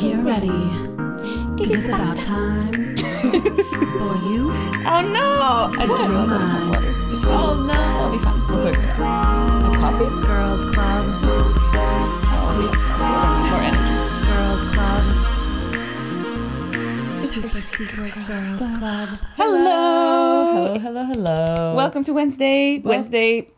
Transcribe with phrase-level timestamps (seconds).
[0.00, 0.48] Get ready.
[0.48, 4.50] Cause it's about time for you
[4.86, 5.40] Oh no!
[5.78, 6.94] I just realized I don't have water.
[7.28, 7.74] Oh no.
[7.74, 8.34] I'll be fine.
[8.48, 9.74] We'll figure it out.
[9.74, 10.08] Coffee?
[10.26, 11.04] Girls Club.
[11.12, 12.70] Oh,
[13.50, 13.96] More energy.
[14.26, 15.04] Girls Club.
[17.18, 19.08] Super secret Girls Club.
[19.36, 20.74] Hello.
[20.74, 21.74] Hello, hello, hello.
[21.76, 22.78] Welcome to Wednesday.
[22.78, 23.48] Wednesday.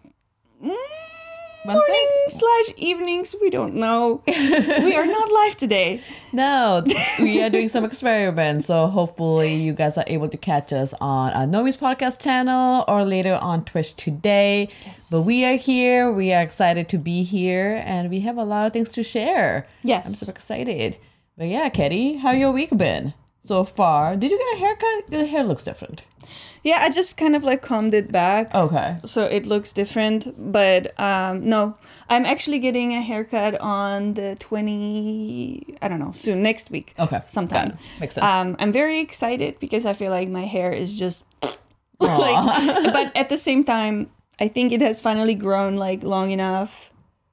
[1.65, 1.93] Wednesday?
[1.93, 3.35] Morning slash evenings.
[3.41, 4.23] We don't know.
[4.27, 6.01] we are not live today.
[6.33, 6.85] No,
[7.21, 11.33] we are doing some experiments, so hopefully you guys are able to catch us on
[11.33, 14.69] uh, Normies podcast channel or later on Twitch today.
[14.85, 15.09] Yes.
[15.11, 16.11] But we are here.
[16.13, 19.69] We are excited to be here, and we have a lot of things to share.
[19.83, 20.07] Yes.
[20.07, 20.99] I'm super excited.
[21.39, 24.17] But yeah, Katie, how your week been so far?
[24.17, 25.13] Did you get a haircut?
[25.13, 26.03] Your hair looks different.
[26.63, 28.55] Yeah, I just kind of like combed it back.
[28.55, 28.99] Okay.
[29.05, 31.77] So it looks different, but um, no,
[32.09, 36.95] I'm actually getting a haircut on the 20, I don't know, soon, next week.
[36.99, 37.21] Okay.
[37.27, 37.77] Sometime.
[37.99, 38.25] Makes sense.
[38.25, 41.25] Um, I'm very excited because I feel like my hair is just
[42.01, 46.91] like, but at the same time, I think it has finally grown like long enough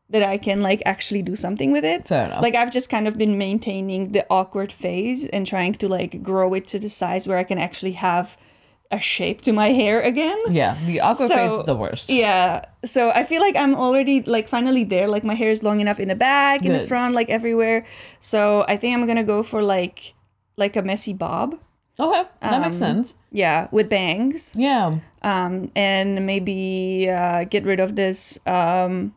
[0.10, 2.08] that I can like actually do something with it.
[2.08, 2.42] Fair enough.
[2.42, 6.54] Like I've just kind of been maintaining the awkward phase and trying to like grow
[6.56, 8.38] it to the size where I can actually have
[8.92, 10.38] a shape to my hair again.
[10.50, 12.10] yeah, the aqua So, face is the worst.
[12.10, 12.66] Yeah.
[12.86, 15.08] So I feel like I'm already like finally there.
[15.08, 17.86] Like my hair is long enough in the back, in the front, like everywhere.
[18.20, 20.14] So I think I'm gonna go for like
[20.58, 21.60] like a messy bob.
[22.00, 23.14] Okay, that makes Um, sense.
[23.32, 24.54] Yeah, with bangs.
[24.56, 25.00] Yeah.
[25.22, 29.14] Um, and maybe uh, get rid of this um,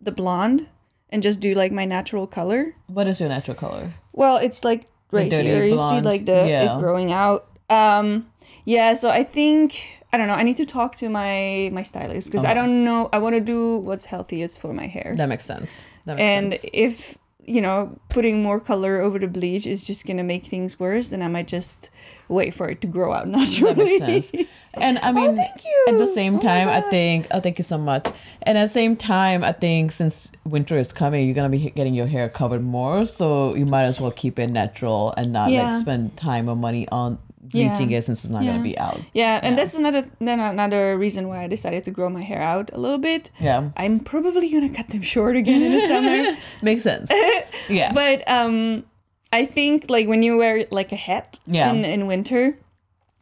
[0.00, 0.68] the blonde
[1.10, 2.74] and just do like my natural color.
[2.86, 3.90] What is your natural color?
[4.12, 5.64] Well, it's like right here.
[5.64, 6.76] You see like the Yeah.
[6.76, 7.48] it growing out.
[7.70, 8.28] Um,
[8.74, 8.94] yeah.
[8.94, 9.64] So I think
[10.12, 10.38] I don't know.
[10.42, 13.08] I need to talk to my my stylist because I don't know.
[13.12, 15.14] I want to do what's healthiest for my hair.
[15.16, 15.84] That makes sense.
[16.06, 16.64] That makes and sense.
[16.72, 17.18] if
[17.54, 17.78] you know
[18.10, 21.48] putting more color over the bleach is just gonna make things worse, then I might
[21.48, 21.88] just
[22.28, 24.46] wait for it to grow out naturally That makes sense.
[24.74, 25.78] And I oh, mean, Oh, thank you.
[25.88, 28.04] at the same Oh time, I think, oh, thank you so much.
[28.42, 31.70] And at the same time, I think since winter is coming, you're going to be
[31.70, 33.06] getting your hair covered more.
[33.06, 35.70] So you might as well keep it natural and not Yeah.
[35.72, 37.18] like spend time or money on
[37.50, 37.98] bleaching Yeah.
[37.98, 39.00] it since it's not gonna be out.
[39.12, 39.62] Yeah, and Yeah.
[39.62, 42.98] that's another then another reason why I decided to grow my hair out a little
[42.98, 43.30] bit.
[43.40, 43.70] Yeah.
[43.76, 46.36] I'm probably gonna cut them short again in the summer.
[46.62, 47.10] Makes sense.
[47.68, 47.92] Yeah.
[47.92, 48.84] But um
[49.32, 51.70] I think like when you wear like a hat Yeah.
[51.72, 52.56] in, in winter,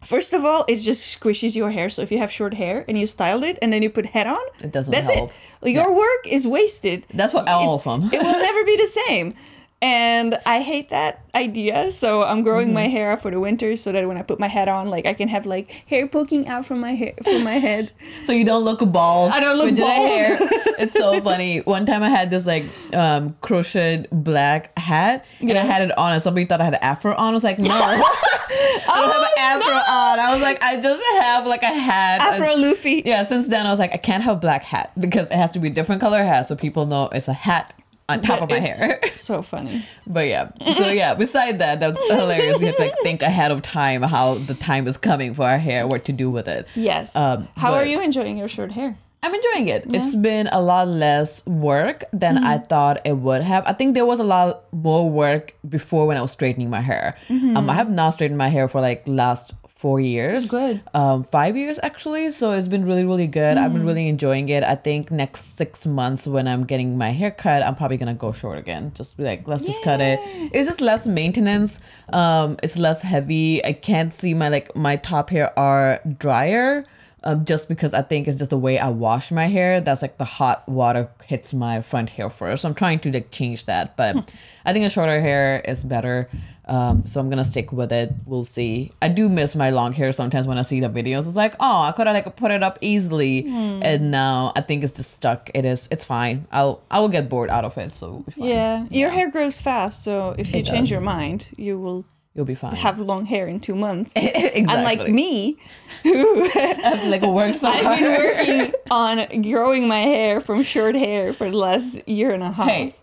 [0.04, 1.88] first of all, it just squishes your hair.
[1.88, 4.26] So if you have short hair and you styled it and then you put hat
[4.26, 5.30] on, it doesn't that's help.
[5.62, 5.70] it.
[5.72, 7.04] Your work is wasted.
[7.12, 8.08] That's what all of them.
[8.12, 9.34] It will never be the same.
[9.82, 11.92] And I hate that idea.
[11.92, 12.74] So I'm growing Mm-hmm.
[12.74, 15.04] my hair out for the winter so that when I put my hat on, like
[15.04, 17.92] I can have like hair poking out from my hair from my head.
[18.24, 19.32] so you don't look bald.
[19.32, 19.90] I don't look bald.
[19.90, 20.38] hair.
[20.78, 21.60] It's so funny.
[21.60, 26.12] One time I had this like um crocheted black hat and I had it on
[26.12, 27.30] and somebody thought I had an afro on.
[27.30, 27.70] I was like, no.
[27.72, 30.18] I don't have an afro on.
[30.20, 32.20] I was like, I just have like a hat.
[32.20, 33.02] Afro And- Luffy.
[33.04, 35.50] yeah, since then I was like, I can't have a black hat because it has
[35.52, 37.74] to be a different color hat so people know it's a hat
[38.08, 39.00] on top of my hair.
[39.16, 39.82] So funny.
[40.06, 41.14] But yeah, so yeah.
[41.14, 42.58] Beside that, that's hilarious.
[42.58, 45.58] We have to like think ahead of time how the time is coming for our
[45.58, 46.68] hair, what to do with it.
[46.74, 47.16] Yes.
[47.16, 48.96] Um, How are you enjoying your short hair?
[49.22, 49.84] I'm enjoying it.
[49.88, 52.66] It's been a lot less work than I Mm-hmm.
[52.66, 53.64] thought it would have.
[53.66, 57.16] I think there was a lot more work before when I was straightening my hair.
[57.30, 60.48] Um, I have not straightened my hair for like last four years.
[60.48, 60.80] Good.
[60.94, 62.30] Um, five years actually.
[62.30, 63.58] So it's been really, really good.
[63.58, 63.86] I've been Mm.
[63.86, 64.62] really enjoying it.
[64.64, 68.32] I think next six months when I'm getting my hair cut, I'm probably gonna go
[68.32, 68.92] short again.
[68.94, 70.18] Just be like, let's just cut it.
[70.52, 71.78] It's just less maintenance.
[72.10, 73.62] Um, it's less heavy.
[73.64, 76.86] I can't see my like my top hair are drier
[77.24, 79.80] um, just because I think it's just the way I wash my hair.
[79.80, 82.62] That's like the hot water hits my front hair first.
[82.62, 84.32] So I'm trying to like change that, but
[84.64, 86.28] I think a shorter hair is better.
[86.68, 88.12] Um, so I'm gonna stick with it.
[88.24, 88.90] We'll see.
[89.00, 91.26] I do miss my long hair sometimes when I see the videos.
[91.28, 94.82] It's like, oh, I could have like put it up easily, and now I think
[94.82, 95.48] it's just stuck.
[95.54, 95.86] It is.
[95.92, 96.46] It's fine.
[96.50, 98.48] I'll I will get bored out of it, so fine.
[98.48, 98.86] Yeah.
[98.90, 100.90] Your hair grows fast, so if you It change does.
[100.90, 102.04] your mind, you will
[102.34, 102.74] You'll be fine.
[102.74, 104.14] have long hair in two months.
[104.16, 104.64] exactly.
[104.68, 105.56] Unlike me,
[106.02, 108.00] who I've like worked so I've hard.
[108.00, 112.50] been working on growing my hair from short hair for the last year and a
[112.50, 112.66] half.
[112.68, 112.94] Hey,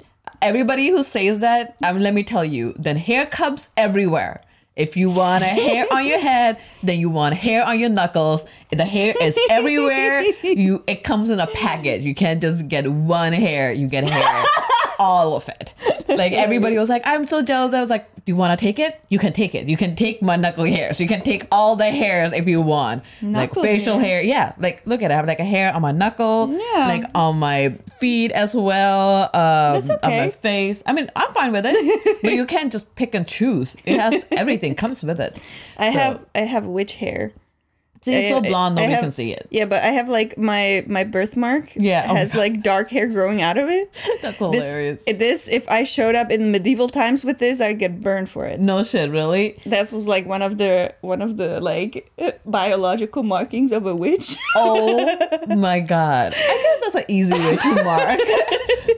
[0.42, 4.42] everybody who says that, um, let me tell you, then hair comes everywhere.
[4.75, 8.46] If you want a hair on your head, then you want hair on your knuckles.
[8.75, 10.24] The hair is everywhere.
[10.44, 12.04] You it comes in a package.
[12.04, 13.72] You can't just get one hair.
[13.74, 14.44] You get hair,
[15.00, 15.74] all of it.
[16.08, 18.80] Like everybody was like, "I'm so jealous." I was like, do you want to take
[18.80, 19.04] it?
[19.10, 19.68] You can take it.
[19.68, 21.00] You can take my knuckle hairs.
[21.00, 23.04] You can take all the hairs if you want.
[23.22, 24.22] Knuckle like facial hair?
[24.22, 24.22] hair.
[24.24, 24.54] Yeah.
[24.58, 25.14] Like look at it.
[25.14, 26.50] I have like a hair on my knuckle.
[26.52, 26.88] Yeah.
[26.88, 29.24] Like on my feet as well.
[29.24, 30.30] Um, That's On my okay.
[30.42, 30.84] face.
[30.86, 32.20] I mean, I'm fine with it.
[32.22, 33.75] but you can't just pick and choose.
[33.86, 35.38] It has everything comes with it.
[35.78, 37.34] I So- have I have witch hair.
[38.03, 39.47] See, it's so I- I- blonde, nobody have- can see it.
[39.50, 41.73] Yeah, but I have like my my birthmark.
[41.75, 43.89] Yeah, oh has like dark hair growing out of it.
[44.21, 45.03] That's This, hilarious.
[45.05, 48.59] this if I showed up in medieval times with this, I'd get burned for it.
[48.59, 49.57] no shit, really?
[49.65, 52.11] That was like one of the one of the like
[52.45, 54.35] biological markings of a witch.
[54.55, 56.33] Oh my god.
[56.35, 58.19] I guess that's an easy way to mark.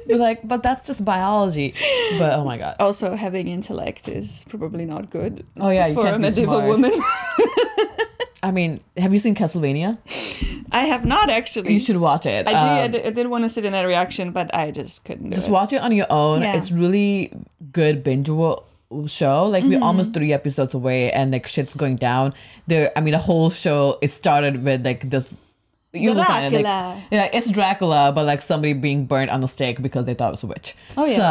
[0.08, 1.74] Like, but that's just biology.
[2.20, 2.76] But oh my god.
[2.80, 5.46] also, having intellect is probably not good.
[5.60, 6.68] Oh yeah, you for a medieval smart.
[6.70, 6.94] woman.
[8.48, 9.98] I mean, have you seen Castlevania?
[10.72, 11.74] I have not actually.
[11.74, 12.48] You should watch it.
[12.48, 12.56] I did.
[12.56, 15.30] I Um, did, I did want to sit in a reaction, but I just couldn't
[15.32, 15.52] do just it.
[15.52, 16.42] watch it on your own.
[16.44, 16.56] Yeah.
[16.56, 17.32] It's really
[17.72, 18.64] good bingeable
[19.08, 19.48] show.
[19.48, 19.84] Like we're Mm-hmm.
[19.84, 22.34] almost three episodes away, and like shit's going down.
[22.68, 25.34] There, I mean, the whole show it started with like this.
[25.92, 27.04] You will find it, like, Dracula.
[27.10, 30.38] yeah, it's Dracula, but like somebody being burnt on the stake because they thought it
[30.38, 30.76] was a witch.
[30.98, 31.16] Oh, yeah.
[31.16, 31.24] So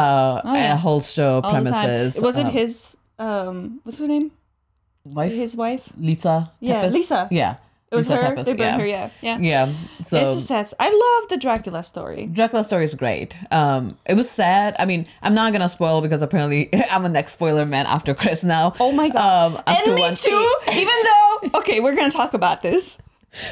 [0.49, 0.73] Oh, yeah.
[0.73, 2.19] a whole show All premises.
[2.19, 2.97] Was it um, his?
[3.19, 4.31] Um, what's her name?
[5.05, 5.33] Wife?
[5.33, 5.89] His wife.
[5.97, 6.51] Lisa.
[6.59, 6.87] Yeah?
[6.87, 7.27] Lisa.
[7.31, 7.57] Yeah.
[7.91, 8.43] It was Lisa her.
[8.43, 8.87] They burned her.
[8.87, 9.37] Yeah, yeah.
[9.39, 9.73] Yeah.
[10.03, 10.73] So it's a sad.
[10.79, 12.25] I love the Dracula story.
[12.25, 13.35] Dracula story is great.
[13.51, 14.75] Um, it was sad.
[14.79, 18.43] I mean, I'm not gonna spoil because apparently I'm a next spoiler man after Chris
[18.43, 18.73] now.
[18.79, 19.55] Oh my god!
[19.55, 20.55] Um, and me One too.
[20.73, 22.97] Even though, okay, we're gonna talk about this.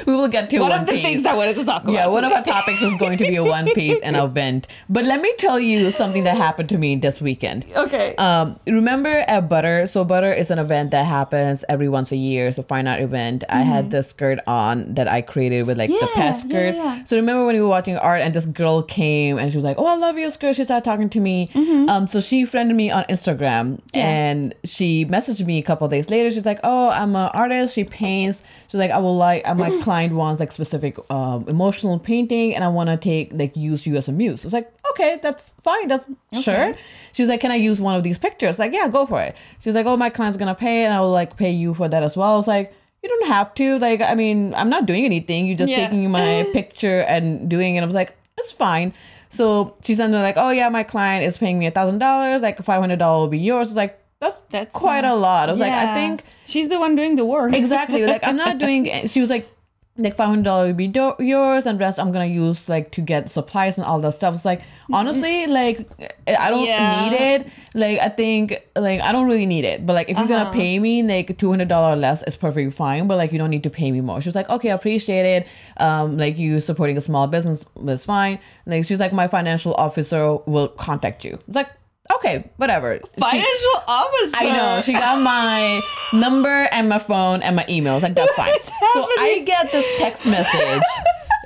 [0.06, 1.02] We will get to One One of the Piece.
[1.02, 1.92] things I wanted to talk about.
[1.92, 4.66] yeah, one of our topics is going to be a One Piece and a vent.
[4.88, 7.64] But let me tell you something that happened to me this weekend.
[7.76, 8.14] Okay.
[8.16, 9.86] Um, remember at Butter?
[9.86, 12.52] So Butter is an event that happens every once a year.
[12.52, 13.44] So fine art event.
[13.48, 16.20] I had the skirt on that I created with like the Mm-hmm.
[16.20, 17.08] Yeah, pet yeah, skirt.
[17.08, 19.76] So remember when we were watching art and this girl came and she was like,
[19.78, 21.50] "Oh, I love your skirt." She started talking to me.
[21.54, 23.96] Um, so she friended me on Instagram Mm-hmm.
[23.96, 24.04] Yeah.
[24.06, 26.30] and she messaged me a couple of days later.
[26.30, 27.74] She's like, "Oh, I'm an artist.
[27.74, 29.42] She paints." She's like, "I will like.
[29.48, 33.56] uh, My client wants like specific um, emotional painting, and I want to take like
[33.56, 35.88] use you as a muse." I was like, "Okay, that's fine.
[35.88, 36.06] That's
[36.42, 36.74] sure."
[37.12, 39.36] She was like, "Can I use one of these pictures?" Like, "Yeah, go for it."
[39.60, 41.88] She was like, "Oh, my client's gonna pay, and I will like pay you for
[41.88, 42.72] that as well." I was like.
[43.02, 43.78] You don't have to.
[43.80, 45.44] Like, I mean, I'm not doing anything.
[45.44, 45.88] You're just Yeah.
[45.90, 47.82] taking my picture and doing it.
[47.82, 48.94] I was like, it's fine.
[49.28, 52.40] So she's sent like, oh yeah, my client is paying me a thousand dollars.
[52.40, 53.68] Like five hundred dollars will be yours.
[53.68, 55.50] I was like, that's That's quite a lot.
[55.50, 57.52] I was like, I think she's the one doing the work.
[57.52, 58.06] exactly.
[58.06, 58.88] Like I'm not doing.
[59.06, 59.50] She was like,
[59.96, 63.00] like five hundred dollars will be do- yours, and rest I'm gonna use like to
[63.00, 64.34] get supplies and all that stuff.
[64.34, 64.62] It's like
[64.92, 65.88] honestly, like
[66.26, 67.08] I don't Yeah.
[67.10, 67.46] need it.
[67.74, 69.86] Like I think like I don't really need it.
[69.86, 70.44] But like if you're Uh-huh.
[70.44, 73.06] gonna pay me like two hundred dollars less, it's perfectly fine.
[73.06, 74.20] But like you don't need to pay me more.
[74.20, 75.46] She was like, okay, I appreciate it.
[75.76, 78.40] Um, like you supporting a small business is fine.
[78.66, 81.38] Like she's like, my financial officer will contact you.
[81.46, 81.68] It's like
[82.14, 82.98] okay, whatever.
[83.14, 84.36] She- Financial officer.
[84.38, 84.80] I know.
[84.82, 85.80] She got my
[86.12, 88.02] number and my phone and my emails.
[88.02, 88.52] Like that's fine.
[88.92, 90.82] So I get this text message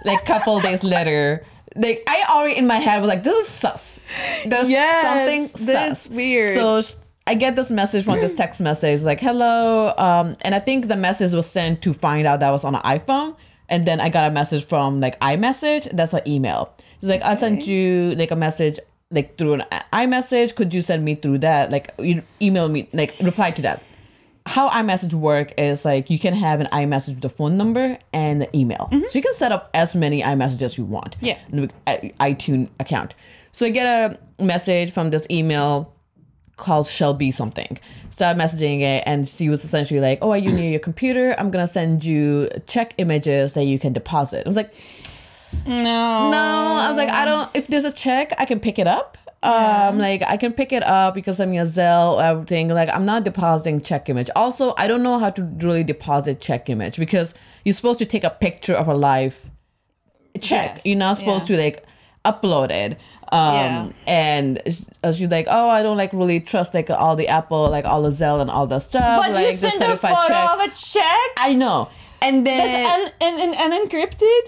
[0.05, 1.45] like couple days later.
[1.77, 4.01] Like I already in my head was like, this is sus.
[4.47, 6.09] There's Yes, something this sus.
[6.09, 6.55] weird.
[6.55, 6.81] So
[7.27, 9.93] I get this message from this text message like, hello.
[9.99, 12.75] Um, and I think the message was sent to find out that I was on
[12.75, 13.37] an iPhone.
[13.69, 15.95] And then I got a message from like iMessage.
[15.95, 16.75] That's an email.
[16.97, 18.79] It's like I sent you like a message
[19.11, 20.55] like through an iMessage.
[20.55, 21.71] Could you send me through that?
[21.71, 23.83] Like you email me like reply to that.
[24.47, 28.41] How iMessage work is like you can have an iMessage with the phone number and
[28.41, 28.89] the email.
[28.91, 29.07] Mm-hmm.
[29.07, 31.17] So you can set up as many iMessages as you want.
[31.21, 31.39] Yeah.
[31.53, 31.69] in the
[32.21, 33.15] iTunes account.
[33.53, 35.93] So I get a message from this email
[36.57, 37.79] called Shelby something.
[38.11, 41.35] Start messaging it, and she was essentially like, "Oh, are you near your computer?
[41.39, 44.75] I'm gonna send you check images that you can deposit." I was like,
[45.67, 46.31] No.
[46.31, 47.51] "No," I was like, "I don't.
[47.55, 50.83] If there's a check, I can pick it up." Um, like I can pick it
[50.83, 52.69] up because I'm a Zelle, everything.
[52.71, 54.31] Like I'm not depositing check image.
[54.35, 58.25] Also, I don't know how to really deposit check image because you're supposed to take
[58.25, 59.41] a picture of a live
[60.41, 60.75] check.
[60.77, 61.57] Yes, You're not supposed yeah.
[61.57, 61.85] to like
[62.25, 62.99] upload it.
[63.31, 63.89] Um, Yeah.
[64.07, 64.81] and sh-
[65.17, 68.11] she's like, oh, I don't like really trust like all the Apple, like all the
[68.11, 69.21] Zelle and all the stuff.
[69.23, 70.51] But like you send a photo check.
[70.51, 71.91] of a check I know.
[72.21, 74.41] And then that's un- un- unencrypted.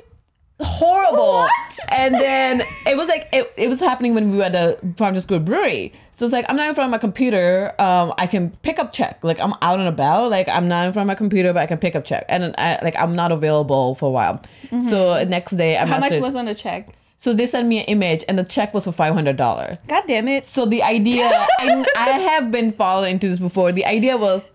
[0.63, 1.33] Horrible.
[1.33, 1.51] What?
[1.91, 5.15] And then it was like it, it was happening when we were at the Farm
[5.15, 5.93] to School Brewery.
[6.13, 7.75] So it's like I'm not in front of my computer.
[7.79, 9.23] Um, I can pick up check.
[9.23, 10.31] Like I'm out and about.
[10.31, 12.25] Like I'm not in front of my computer, but I can pick up check.
[12.29, 14.43] And I, like I'm not available for a while.
[14.81, 15.93] So next day I Mm-hmm.
[15.93, 16.89] How much was on the check?
[17.19, 19.79] so they sent me an image, and the check was for five hundred dollar.
[19.89, 20.47] God damn it.
[20.47, 23.73] So the idea, I, I have been falling into this before.
[23.73, 24.47] The idea was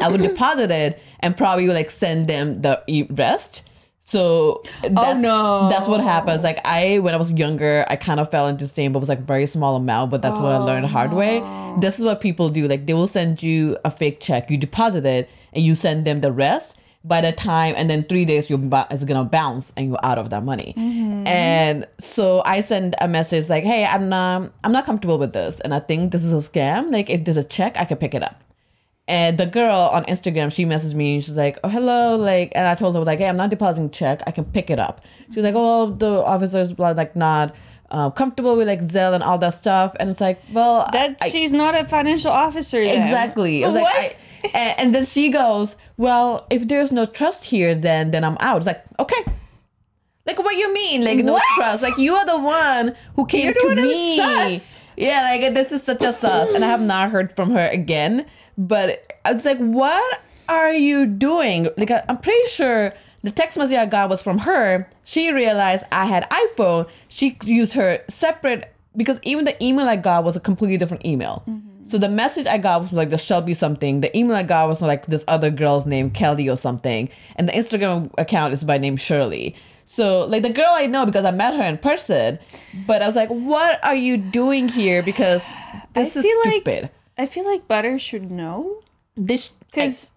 [0.00, 3.62] I would deposit it and probably like send them the rest.
[4.08, 5.68] So oh, that's, no.
[5.68, 6.42] that's what happens.
[6.42, 9.00] Like I, when I was younger, I kind of fell into the same, but it
[9.00, 10.10] was like very small amount.
[10.10, 11.42] But that's what I learned the hard way.
[11.42, 12.66] Oh, this is what people do.
[12.66, 16.22] Like they will send you a fake check, you deposit it, and you send them
[16.22, 16.74] the rest.
[17.04, 20.16] By the time, and then three days, you're ba- it's gonna bounce, and you're out
[20.16, 20.72] of that money.
[20.76, 21.26] Mm-hmm.
[21.26, 25.60] And so I send a message like, "Hey, I'm not, I'm not comfortable with this,
[25.60, 26.90] and I think this is a scam.
[26.90, 28.42] Like, if there's a check, I can pick it up."
[29.08, 31.14] And the girl on Instagram, she messaged me.
[31.14, 33.88] and She's like, "Oh, hello," like, and I told her like, "Hey, I'm not depositing
[33.90, 34.20] check.
[34.26, 35.00] I can pick it up."
[35.34, 37.54] She's like, "Oh, well, the officers blah, like not
[37.90, 41.28] uh, comfortable with like Zelle and all that stuff." And it's like, well, That I-
[41.30, 42.84] she's not a financial officer.
[42.84, 42.98] Then.
[43.02, 43.62] exactly.
[43.64, 43.96] Was like, What?
[43.96, 48.36] I, and, and then she goes, "Well, if there's no trust here, then then I'm
[48.40, 49.24] out." It's like, okay.
[50.26, 51.02] Like what you mean?
[51.04, 51.42] Like no What?
[51.54, 51.82] trust?
[51.82, 54.18] Like you are the one who came You're to me.
[54.18, 54.82] sus.
[54.98, 58.26] Yeah, like this is such a sus, and I have not heard from her again.
[58.58, 61.70] But it's like, what are you doing?
[61.76, 64.88] Like I- I'm pretty sure the text message I got was from her.
[65.04, 66.88] She realized I had iPhone.
[67.08, 71.44] She used her separate because even the email I got was a completely different email.
[71.86, 74.00] So the message I got was like the Shelby something.
[74.02, 77.08] The email I got was like this other girl's name, Kelly or something.
[77.36, 79.54] And the Instagram account is by name Shirley.
[79.84, 82.38] So like the girl I know because I met her in person.
[82.86, 85.02] But I was like, what are you doing here?
[85.02, 85.50] Because
[85.94, 86.90] this is feel like- stupid.
[87.18, 88.82] I feel like Butter should know
[89.16, 90.10] this because.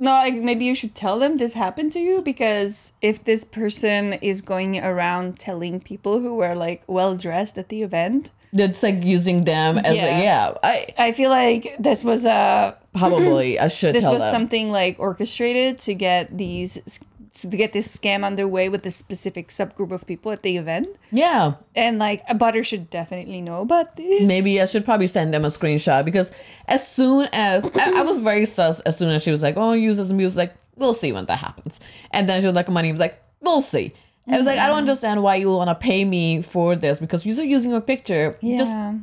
[0.00, 4.14] No, like maybe you should tell them this happened to you because if this person
[4.14, 9.04] is going around telling people who were like well dressed at the event, that's like
[9.04, 10.18] using them as Yeah.
[10.18, 10.54] a, yeah.
[10.64, 14.32] I I feel like this was a probably I should this was them.
[14.32, 16.80] something like orchestrated to get these
[17.34, 21.54] to get this scam underway with a specific subgroup of people at the event, yeah.
[21.74, 24.22] and like a Butter should definitely know about this.
[24.22, 26.30] Maybe I should probably send them a screenshot because
[26.68, 29.72] as soon as I, I was very sus as soon as she was like, "Oh,
[29.72, 31.80] use this music," like we'll see when that happens.
[32.12, 33.92] And then she was like, "Money," was like, "We'll see."
[34.26, 37.26] I was like, I don't understand why you want to pay me for this because
[37.26, 38.38] you're just using your picture.
[38.40, 38.94] Just Yeah.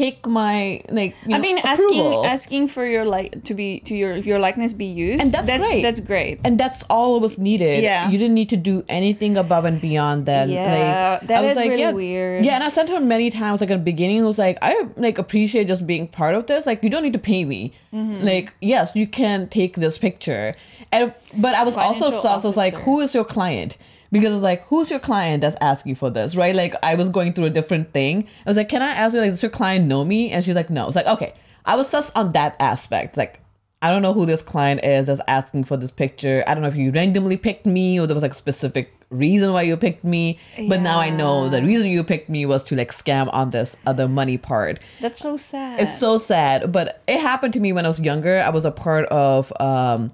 [0.00, 1.12] Take my like.
[1.24, 2.24] I know, mean, approval.
[2.24, 5.46] asking asking for your like to be to your your likeness be used, And that's
[5.46, 5.82] that's great.
[5.82, 6.40] That's great.
[6.46, 7.82] and that's all was needed.
[7.82, 8.10] Yeah.
[8.10, 10.48] you didn't need to do anything above and beyond that.
[10.48, 12.44] Yeah, like, that I was is like, really yeah, weird.
[12.44, 13.60] Yeah, and I sent her many times.
[13.60, 16.66] Like at the beginning, it was like I like appreciate just being part of this.
[16.66, 17.72] Like you don't need to pay me.
[17.92, 18.24] Mm-hmm.
[18.24, 20.54] Like yes, you can take this picture.
[20.92, 22.44] And but I was also Financial sus.
[22.44, 23.76] I was like, who is your client?
[24.12, 26.54] Because it's like, who's your client that's asking for this, right?
[26.54, 28.26] Like I was going through a different thing.
[28.44, 30.30] I was like, can I ask you, like, does your client know me?
[30.30, 30.86] And she's like, no.
[30.86, 31.34] It's like, okay.
[31.64, 33.16] I was sus on that aspect.
[33.16, 33.40] Like,
[33.82, 36.44] I don't know who this client is that's asking for this picture.
[36.46, 39.52] I don't know if you randomly picked me or there was like a specific reason
[39.52, 40.38] why you picked me.
[40.68, 43.76] But now I know the reason you picked me was to like scam on this
[43.86, 44.80] other money part.
[45.00, 45.80] That's so sad.
[45.80, 48.40] It's so sad, but it happened to me when I was younger.
[48.40, 50.12] I was a part of um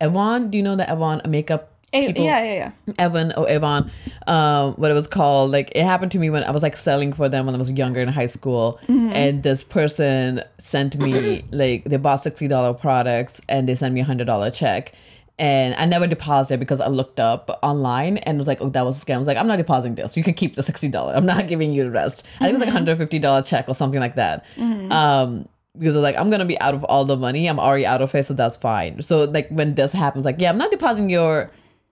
[0.00, 0.50] Avon.
[0.50, 1.73] Do you know the Avon makeup
[2.08, 2.24] people?
[2.24, 2.94] yeah, yeah, yeah.
[2.98, 3.90] Evan or Avon,
[4.26, 5.50] um, what it was called.
[5.50, 7.70] Like it happened to me when I was like selling for them when I was
[7.70, 13.40] younger in high school, and this person sent me like they bought sixty dollar products
[13.48, 14.92] and they sent me a hundred dollar check.
[15.36, 19.02] And I never deposited because I looked up online and was like, oh, that was
[19.02, 19.16] a scam.
[19.16, 20.16] I was like, I'm not depositing this.
[20.16, 21.16] You can keep the $60.
[21.16, 22.24] I'm not giving you the rest.
[22.36, 24.44] I think it was like a $150 check or something like that.
[24.92, 27.48] Um, because I was like, I'm gonna be out of all the money.
[27.48, 29.02] I'm already out of it, so that's fine.
[29.02, 31.50] So like when this happens, like, yeah, I'm not depositing your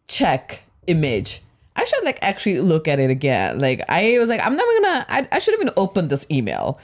[0.08, 1.42] check image.
[1.76, 3.58] I should like actually look at it again.
[3.58, 5.06] Like I was like, I'm never gonna.
[5.08, 6.78] I, I should even open this email.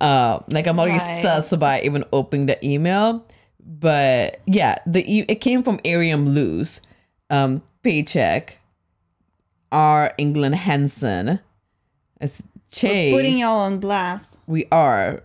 [0.00, 1.22] Uh, like I'm already Right.
[1.22, 3.24] sus by even opening the email.
[3.62, 6.80] But yeah, the e- it came from Arium Luz,
[7.28, 8.58] um, paycheck,
[9.70, 11.38] R England Henson.
[12.20, 13.12] It's Chase.
[13.12, 14.36] We're Putting y'all on blast.
[14.46, 15.22] we are.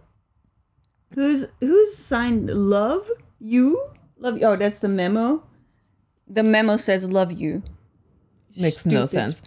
[1.13, 3.09] Who's who's signed love
[3.39, 3.81] you
[4.17, 4.45] love you?
[4.45, 5.41] Oh, that's the memo.
[6.27, 7.63] The memo says love you.
[8.57, 9.41] Makes no sense.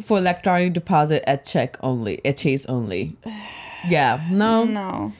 [0.00, 3.16] For electronic deposit at check only, at Chase only.
[3.88, 5.12] Yeah, no, No.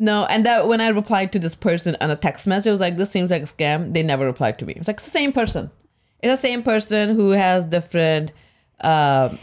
[0.00, 0.24] no.
[0.24, 2.96] And that when I replied to this person on a text message, it was like,
[2.96, 3.92] this seems like a scam.
[3.94, 4.72] They never replied to me.
[4.72, 5.70] It's like the same person.
[6.20, 8.32] It's the same person who has different,
[8.80, 9.38] um,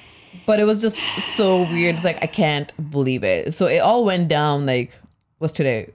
[0.46, 0.98] but it was just
[1.38, 1.96] so weird.
[1.96, 3.54] It's like, I can't believe it.
[3.54, 5.00] So it all went down like,
[5.40, 5.94] was today?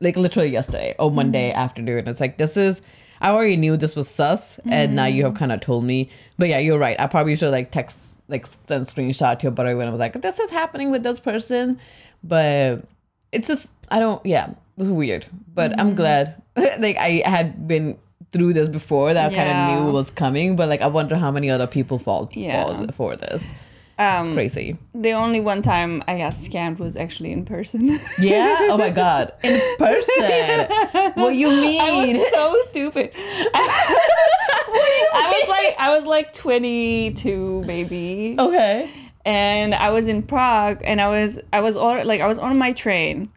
[0.00, 2.06] Like literally yesterday or Monday afternoon.
[2.06, 2.82] It's like, this is,
[3.20, 6.08] I already knew this was sus, and now you have kind of told me.
[6.38, 6.98] But yeah, you're right.
[6.98, 10.20] I probably should like text, like send screenshot to your brother when I was like,
[10.22, 11.78] this is happening with this person.
[12.24, 12.84] But
[13.32, 15.26] it's just, I don't, yeah, it was weird.
[15.54, 15.96] But I'm mm-hmm.
[15.96, 17.98] glad, like, I had been
[18.32, 20.56] through this before that I kind of knew was coming.
[20.56, 22.64] But like, I wonder how many other people fall, Yeah.
[22.64, 23.52] fall for this.
[24.02, 24.78] It's Um, crazy.
[24.94, 28.00] the only one time I got scammed was actually in person.
[28.18, 28.56] Yeah.
[28.70, 29.32] Oh my god.
[29.42, 30.68] In person.
[31.14, 32.16] what you I mean?
[32.18, 33.10] was so stupid.
[33.54, 38.36] I was like I was like 22 maybe.
[38.38, 38.90] Okay.
[39.26, 42.56] and I was in Prague, and I was I was all, like I was on
[42.58, 43.28] my train,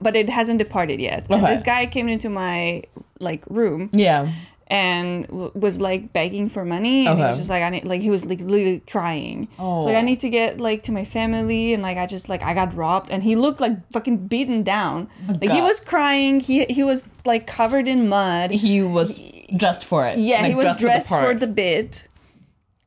[0.00, 1.26] but it hasn't departed yet.
[1.28, 1.46] And Mm-hmm.
[1.52, 2.82] This guy came into my
[3.20, 4.32] like room Yeah.
[4.70, 8.02] And w- was like begging for money, and he was just like I need like
[8.02, 9.48] he was like literally crying.
[9.58, 9.84] Oh.
[9.84, 10.02] Like I oh.
[10.02, 13.10] need to get like to my family, and like I just like I got robbed,
[13.10, 15.08] and he looked like fucking beaten down.
[15.28, 15.64] Oh like he God.
[15.64, 16.40] was crying.
[16.40, 18.50] He he was like covered in mud.
[18.50, 19.18] He was
[19.56, 20.18] dressed for it.
[20.18, 21.40] Yeah, Like, he was dressed for part.
[21.40, 22.04] the bit.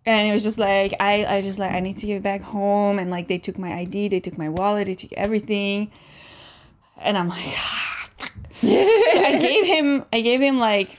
[0.06, 2.98] And it was just like I, I just like I need to get back home
[2.98, 5.92] and like they took my ID, they took my wallet, they took everything.
[6.98, 8.34] And I'm like ah, fuck.
[8.54, 10.98] So I gave him I gave him like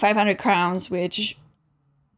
[0.00, 1.36] 500 crowns which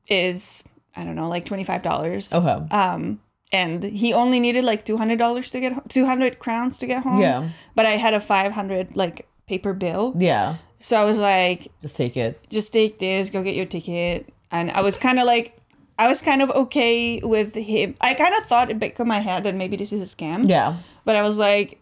[0.09, 2.33] is I don't know, like $25.
[2.33, 2.75] Okay.
[2.75, 3.21] Um
[3.53, 7.21] and he only needed like $200 to get ho- 200 crowns to get home.
[7.21, 7.49] Yeah.
[7.75, 10.15] But I had a 500 like paper bill.
[10.17, 10.57] Yeah.
[10.81, 12.41] So I was like Just take it.
[12.51, 14.33] just take this, go get your ticket.
[14.51, 15.57] And I was kind of like,
[15.99, 17.95] I was kind of okay with him.
[18.01, 20.49] I kind of thought in back of my head that maybe this is a scam.
[20.49, 20.79] Yeah.
[21.05, 21.79] But I was like,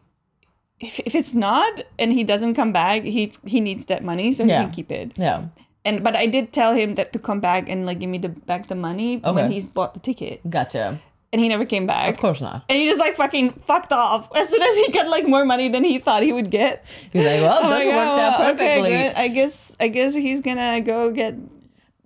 [0.81, 4.45] if, if it's not and he doesn't come back, he he needs that money, so
[4.45, 4.59] Yeah.
[4.61, 5.13] he can keep it.
[5.17, 5.47] Yeah.
[5.85, 8.29] And but I did tell him that to come back and like give me the
[8.29, 11.01] back the money when he's bought the ticket, Gotcha.
[11.33, 12.11] and he never came back.
[12.11, 12.65] Of course not.
[12.69, 15.69] And he just like fucking fucked off as soon as he got like more money
[15.71, 16.85] than he thought he would get.
[17.13, 18.93] He's like, well, oh like, worked oh, out perfectly.
[18.93, 19.17] Okay, good.
[19.17, 21.35] I guess I guess he's gonna go get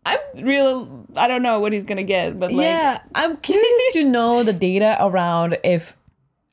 [0.07, 1.07] I'm real.
[1.17, 4.53] I don't know what he's gonna get, but like, yeah, I'm curious to know the
[4.53, 5.97] data around if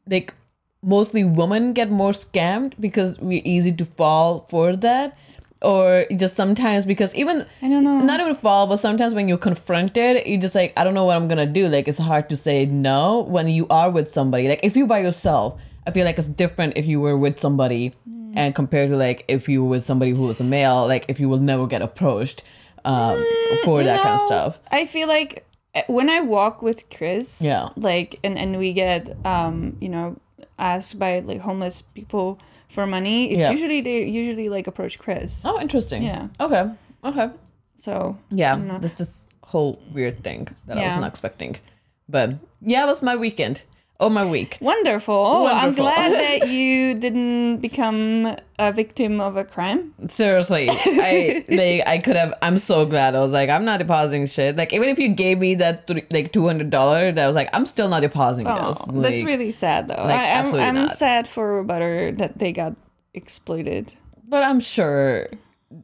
[0.08, 0.34] like
[0.82, 5.18] mostly women get more scammed because we're easy to fall for that
[5.62, 8.00] or just sometimes because even I don't know.
[8.00, 11.16] not even fall but sometimes when you're confronted you just like i don't know what
[11.16, 14.60] i'm gonna do like it's hard to say no when you are with somebody like
[14.64, 18.34] if you're by yourself i feel like it's different if you were with somebody Mm.
[18.38, 21.20] and compared to like if you were with somebody who was a male like if
[21.20, 22.44] you will never get approached
[22.86, 23.24] um,
[23.66, 27.70] for that kind of stuff I feel like uh, when I walk with Chris, Yeah.
[27.76, 30.18] like and and we get um you know
[30.58, 32.40] asked by like homeless people
[32.74, 33.52] for money, it's Yeah.
[33.52, 35.44] usually they usually like approach Chris.
[35.46, 36.28] oh interesting Yeah.
[36.40, 36.64] okay
[37.04, 37.30] okay
[37.78, 41.56] So Yeah, not- this is whole weird thing that I wasn't expecting.
[42.08, 42.30] But
[42.62, 43.64] yeah, it was my weekend.
[44.02, 44.58] Oh, my week.
[44.60, 45.48] wonderful.
[45.48, 49.94] I'm glad that you didn't become a victim of a crime.
[50.08, 52.34] Seriously, I like I could have.
[52.42, 53.16] I'm so glad.
[53.16, 54.56] I was like, I'm not depositing shit.
[54.56, 57.50] Like even if you gave me that th- like two hundred dollars, that was like,
[57.54, 58.82] I'm still not depositing Oh, this.
[59.04, 59.96] that's really sad though.
[59.96, 60.98] like, I, I'm absolutely I'm not.
[60.98, 62.76] sad for Butter that they got
[63.14, 63.94] exploited.
[64.28, 65.28] But I'm sure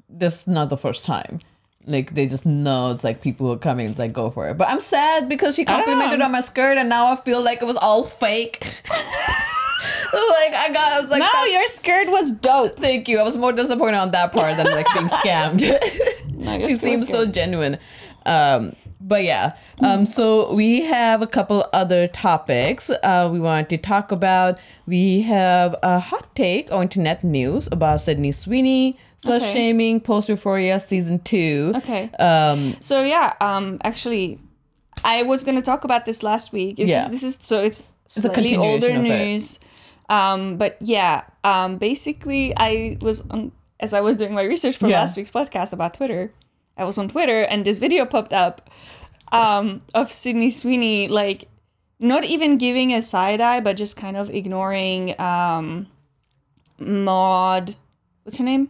[0.10, 1.40] this is not the first time.
[1.88, 3.88] Like they just know it's like people who are coming.
[3.88, 4.58] It's like go for it.
[4.58, 7.66] But I'm sad because she complimented on my skirt, and now I feel like it
[7.66, 8.60] was all fake.
[10.14, 12.78] like I got, I was like, no, your skirt was dope.
[12.78, 13.20] Thank you.
[13.20, 15.60] I was more disappointed on that part than like being scammed.
[16.44, 17.78] Guess she seems so genuine.
[18.28, 23.78] Um, but yeah, um, so we have a couple other topics uh, we want to
[23.78, 24.60] talk about.
[24.86, 29.54] We have a hot take on internet news about Sydney Sweeney, slut Okay.
[29.54, 31.74] shaming, post euphoria season two.
[31.76, 32.10] Okay.
[32.20, 34.40] Um, So yeah, um, actually,
[35.06, 36.78] I was gonna talk about this last week.
[36.78, 37.06] This Yeah.
[37.06, 37.84] Is, this is so it's
[38.18, 39.26] a slightly older continuation of it.
[39.28, 39.60] news.
[40.10, 44.88] Um, but yeah, um, basically, I was on, as I was doing my research for
[44.88, 45.02] Yeah.
[45.02, 46.32] last week's podcast about Twitter.
[46.78, 48.70] I was on Twitter and this video popped up
[49.32, 51.50] um, of Sydney Sweeney like
[52.00, 55.88] not even giving a side eye, but just kind of ignoring um,
[56.80, 57.76] Maude.
[58.24, 58.70] What's her name?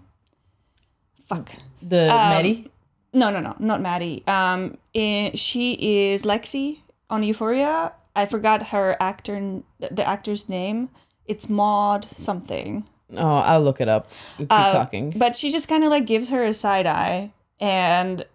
[1.27, 1.51] Fuck.
[1.81, 2.71] the Um, Maddie.
[3.13, 4.23] No, no, no, not Maddie.
[4.27, 5.73] Um, in, she
[6.11, 7.91] is Lexi on Euphoria.
[8.15, 10.89] I forgot her actor, the actor's name.
[11.25, 12.87] It's Maude something.
[13.15, 14.09] Oh, I'll look it up.
[14.37, 15.13] Keep Uh, talking.
[15.15, 18.25] But she just kind of like gives her a side eye and,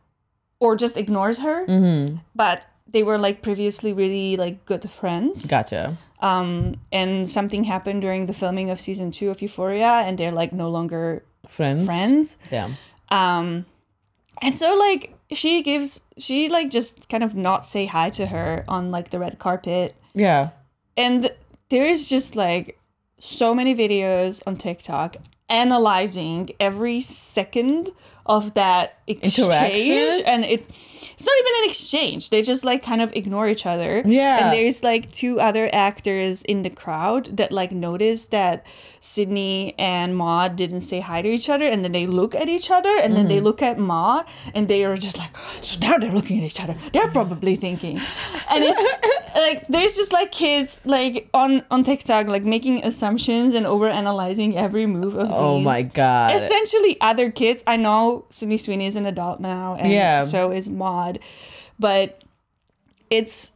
[0.60, 1.66] or just ignores her.
[1.66, 2.16] Mm-hmm.
[2.34, 5.46] But they were like previously really like good friends.
[5.46, 5.96] Gotcha.
[6.20, 10.52] Um, and something happened during the filming of season two of Euphoria, and they're like
[10.52, 11.84] no longer Friends.
[11.84, 12.36] friends.
[12.50, 12.70] Yeah.
[13.10, 13.66] Um,
[14.40, 18.64] and so like she gives she like just kind of not say hi to her
[18.68, 20.50] on like the red carpet, Yeah.
[20.96, 21.30] and
[21.70, 22.78] there is just like
[23.18, 25.16] so many videos on TikTok
[25.48, 27.90] analyzing every second
[28.26, 30.66] of that exchange, and it.
[31.14, 32.30] It's not even an exchange.
[32.30, 34.02] They just like kind of ignore each other.
[34.04, 34.44] Yeah.
[34.44, 38.64] And there's like two other actors in the crowd that like notice that
[39.04, 42.70] Sydney and Maude didn't say hi to each other, and then they look at each
[42.70, 43.44] other, and then they Mm-hmm.
[43.44, 46.76] look at Maude, and they are just like, so now they're looking at each other.
[46.92, 47.98] They're probably thinking,
[48.48, 48.78] and it's
[49.34, 54.56] like there's just like kids like on on TikTok like making assumptions and over analyzing
[54.56, 56.36] every move of these Oh these my god.
[56.36, 60.20] essentially other kids i know know Sydney Sweeney is an adult now, and Yeah.
[60.22, 61.18] so is Maude,
[61.80, 62.22] but
[63.10, 63.50] it's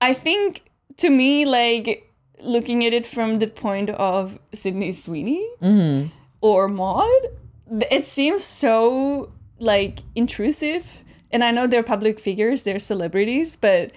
[0.00, 0.62] I think
[0.96, 2.11] to me like
[2.42, 6.08] looking at it from the point of Sydney Sweeney Mm-hmm.
[6.40, 7.26] or Maude,
[7.90, 11.02] it seems so like intrusive.
[11.30, 13.92] And I know they're public figures, they're celebrities, but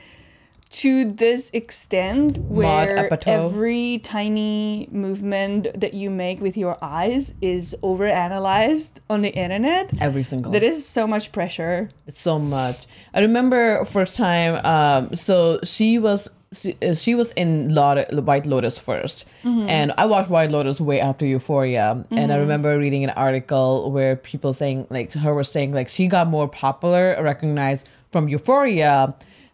[0.72, 8.92] to this extent where every tiny movement that you make with your eyes is overanalyzed
[9.10, 10.52] on the internet Every single.
[10.52, 12.88] that is so much pressure It's so much.
[13.14, 14.56] I remember first time.
[14.66, 16.28] Um, so she was
[16.62, 19.26] she, uh, she was in White Lotus 1st
[19.70, 22.06] and I watched White Lotus way after Euphoria.
[22.12, 26.08] And I remember reading an article where people saying like her was saying like she
[26.08, 29.14] got more popular, recognized from Euphoria.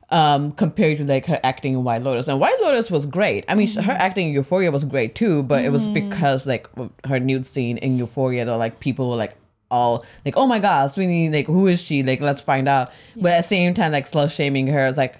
[0.10, 3.46] Um, compared to like her acting in White Lotus, and White Lotus was great.
[3.48, 6.68] I mean, sh her acting in Euphoria was great too, but it was because like
[7.06, 9.36] her nude scene in Euphoria, that like people were like
[9.72, 12.04] all like, oh my god, Sweeney, like who is she?
[12.04, 12.92] Like let's find out.
[13.16, 15.16] But at the same time, like slut shaming her is like,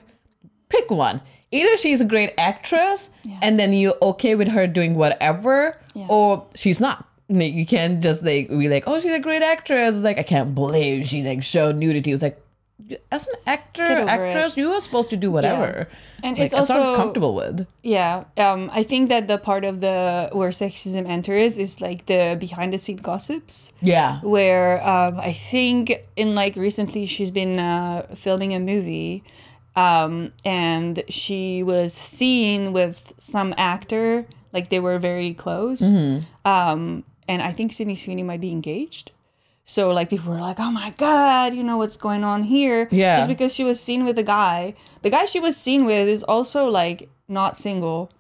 [0.68, 1.22] pick one.
[1.52, 3.10] Either she's a great actress
[3.42, 6.08] and then you're okay with her doing whatever, Yeah.
[6.10, 7.08] or she's not.
[7.30, 9.98] Like, you can't just like be like, oh, she's a great actress.
[10.02, 12.12] Like I can't believe she like showed nudity.
[12.12, 12.38] It's like
[13.10, 15.88] as an actor, actress, you are supposed to do whatever.
[16.24, 17.66] And Like, it's that's what I'm also- comfortable with.
[17.84, 22.36] Yeah, um, I think that the part of the where sexism enters is like the
[22.40, 24.20] behind the scene gossips, Yeah.
[24.24, 29.24] where um, I think in like recently she's been uh, filming a movie,
[29.76, 35.82] um, and she was seen with some actor, like they were very close,
[36.46, 39.12] um, and I think Sydney Sweeney might be engaged.
[39.64, 43.16] So like people were like, "Oh my god, you know what's going on here?" Yeah.
[43.18, 46.24] Just because she was seen with a guy, the guy she was seen with is
[46.24, 48.12] also like not single,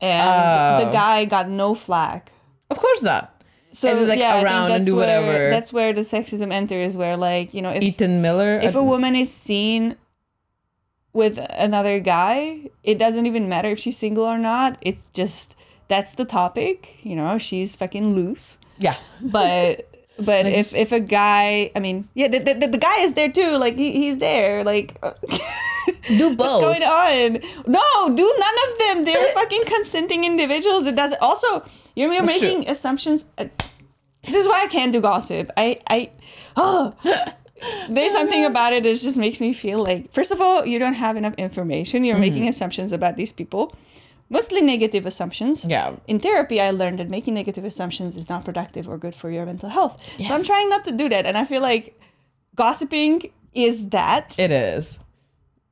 [0.00, 0.92] and the Oh.
[0.92, 2.32] guy got no flack.
[2.70, 3.42] Of course not.
[3.72, 5.50] So And, like, yeah, around and do where- whatever.
[5.50, 8.58] That's where the sexism enters, where like you know if Ethan Miller.
[8.60, 9.96] if a woman is seen
[11.12, 14.78] with another guy, it doesn't even matter if she's single or not.
[14.80, 15.56] It's just
[15.88, 16.96] that's the topic.
[17.02, 18.58] You know, she's fucking loose.
[18.78, 18.96] yeah.
[19.20, 23.14] But but Like, if if a guy, I mean, yeah, the, the, the guy is
[23.14, 23.56] there too.
[23.58, 24.62] Like he, he's there.
[24.64, 25.00] Like
[26.08, 26.62] Do both.
[26.62, 27.40] what's going on?
[27.66, 29.04] No, do none of them.
[29.04, 30.86] They're fucking consenting individuals.
[30.86, 31.20] It doesn't.
[31.20, 31.64] Also,
[31.96, 32.48] you're, you're That's true.
[32.56, 33.24] making assumptions.
[33.38, 33.46] Uh,
[34.22, 35.50] This is why I can't do gossip.
[35.56, 36.10] I I
[36.56, 36.94] oh.
[37.88, 40.94] There's something about it that just makes me feel like, first of all, you don't
[40.94, 42.04] have enough information.
[42.04, 42.48] You're making Mm-hmm.
[42.48, 43.74] assumptions about these people,
[44.28, 45.64] mostly negative assumptions.
[45.64, 45.96] Yeah.
[46.06, 49.44] In therapy, I learned that making negative assumptions is not productive or good for your
[49.46, 50.00] mental health.
[50.26, 51.26] So I'm trying not to do that.
[51.26, 51.98] And I feel like
[52.54, 54.38] gossiping is that.
[54.38, 54.98] It is.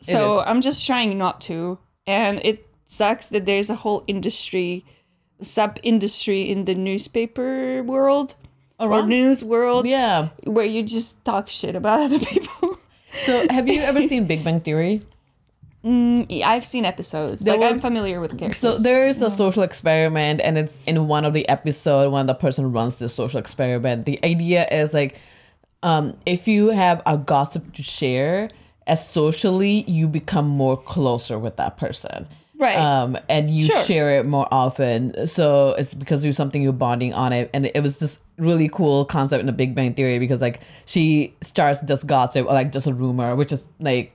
[0.01, 0.45] so is.
[0.47, 1.79] I'm just trying not to.
[2.07, 4.85] And it sucks that there's a whole industry,
[5.43, 8.35] sub industry in the newspaper world
[8.79, 10.29] or Around- news world Yeah.
[10.45, 12.79] where you just talk shit about other people.
[13.21, 15.03] So have you ever seen Big Bang Theory?
[15.85, 17.43] Mm, I've seen episodes.
[17.43, 18.61] There like I'm familiar with characters.
[18.61, 22.73] So there's a social experiment, and it's in one of the episode when the person
[22.73, 24.05] runs this social experiment.
[24.05, 25.19] The idea is like,
[25.85, 28.51] um, if you have a gossip to share,
[28.89, 32.27] as socially you become more closer with that person.
[32.59, 32.77] Right.
[32.77, 33.83] Um, and you Sure.
[33.85, 35.27] share it more often.
[35.27, 37.51] So it's because you're something you're bonding on it.
[37.55, 41.35] And it was this really cool concept in the Big Bang Theory because like she
[41.41, 44.13] starts this gossip or like just a rumor, which is like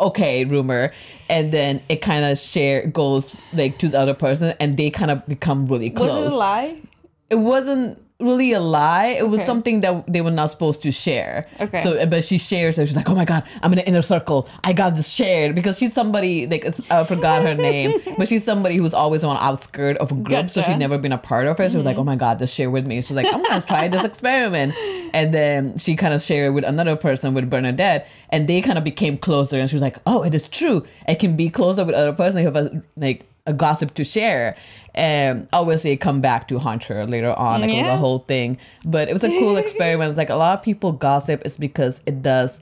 [0.00, 0.90] okay rumor
[1.28, 5.10] and then it kind of share goes like to the other person and they kind
[5.10, 6.80] of become really close was it a lie?
[7.28, 9.08] it wasn't really a lie.
[9.18, 9.46] It was Okay.
[9.46, 11.46] something that they were not supposed to share.
[11.60, 11.82] Okay.
[11.82, 12.86] so but she shares it.
[12.86, 14.48] She's like oh my god i'm in an inner circle.
[14.64, 15.54] I got this shared.
[15.54, 19.34] Because she's somebody like it's, i forgot her name but she's somebody who's always on
[19.34, 20.62] the outskirt of a group so Gotcha.
[20.72, 21.64] she's never been a part of it.
[21.64, 22.00] So she was like mm-hmm.
[22.00, 23.00] oh my god this share with me.
[23.00, 24.74] She's like i'm gonna try this experiment.
[25.12, 28.84] And then she kind of shared with another person with bernadette and they kind of
[28.84, 30.86] became closer and she was like oh it is true.
[31.08, 34.54] I can be closer with other person who have a, like a gossip to share
[34.94, 37.94] and obviously it come back to haunt her later on like Yeah.
[37.94, 40.92] a whole thing but it was a cool experiment it's like a lot of people
[40.92, 42.60] gossip is because it does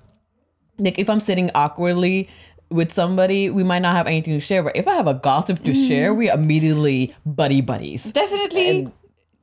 [0.78, 2.28] like if i'm sitting awkwardly
[2.70, 5.62] with somebody we might not have anything to share but if i have a gossip
[5.64, 5.88] to mm-hmm.
[5.88, 8.92] share we immediately buddy buddies Definitely, And-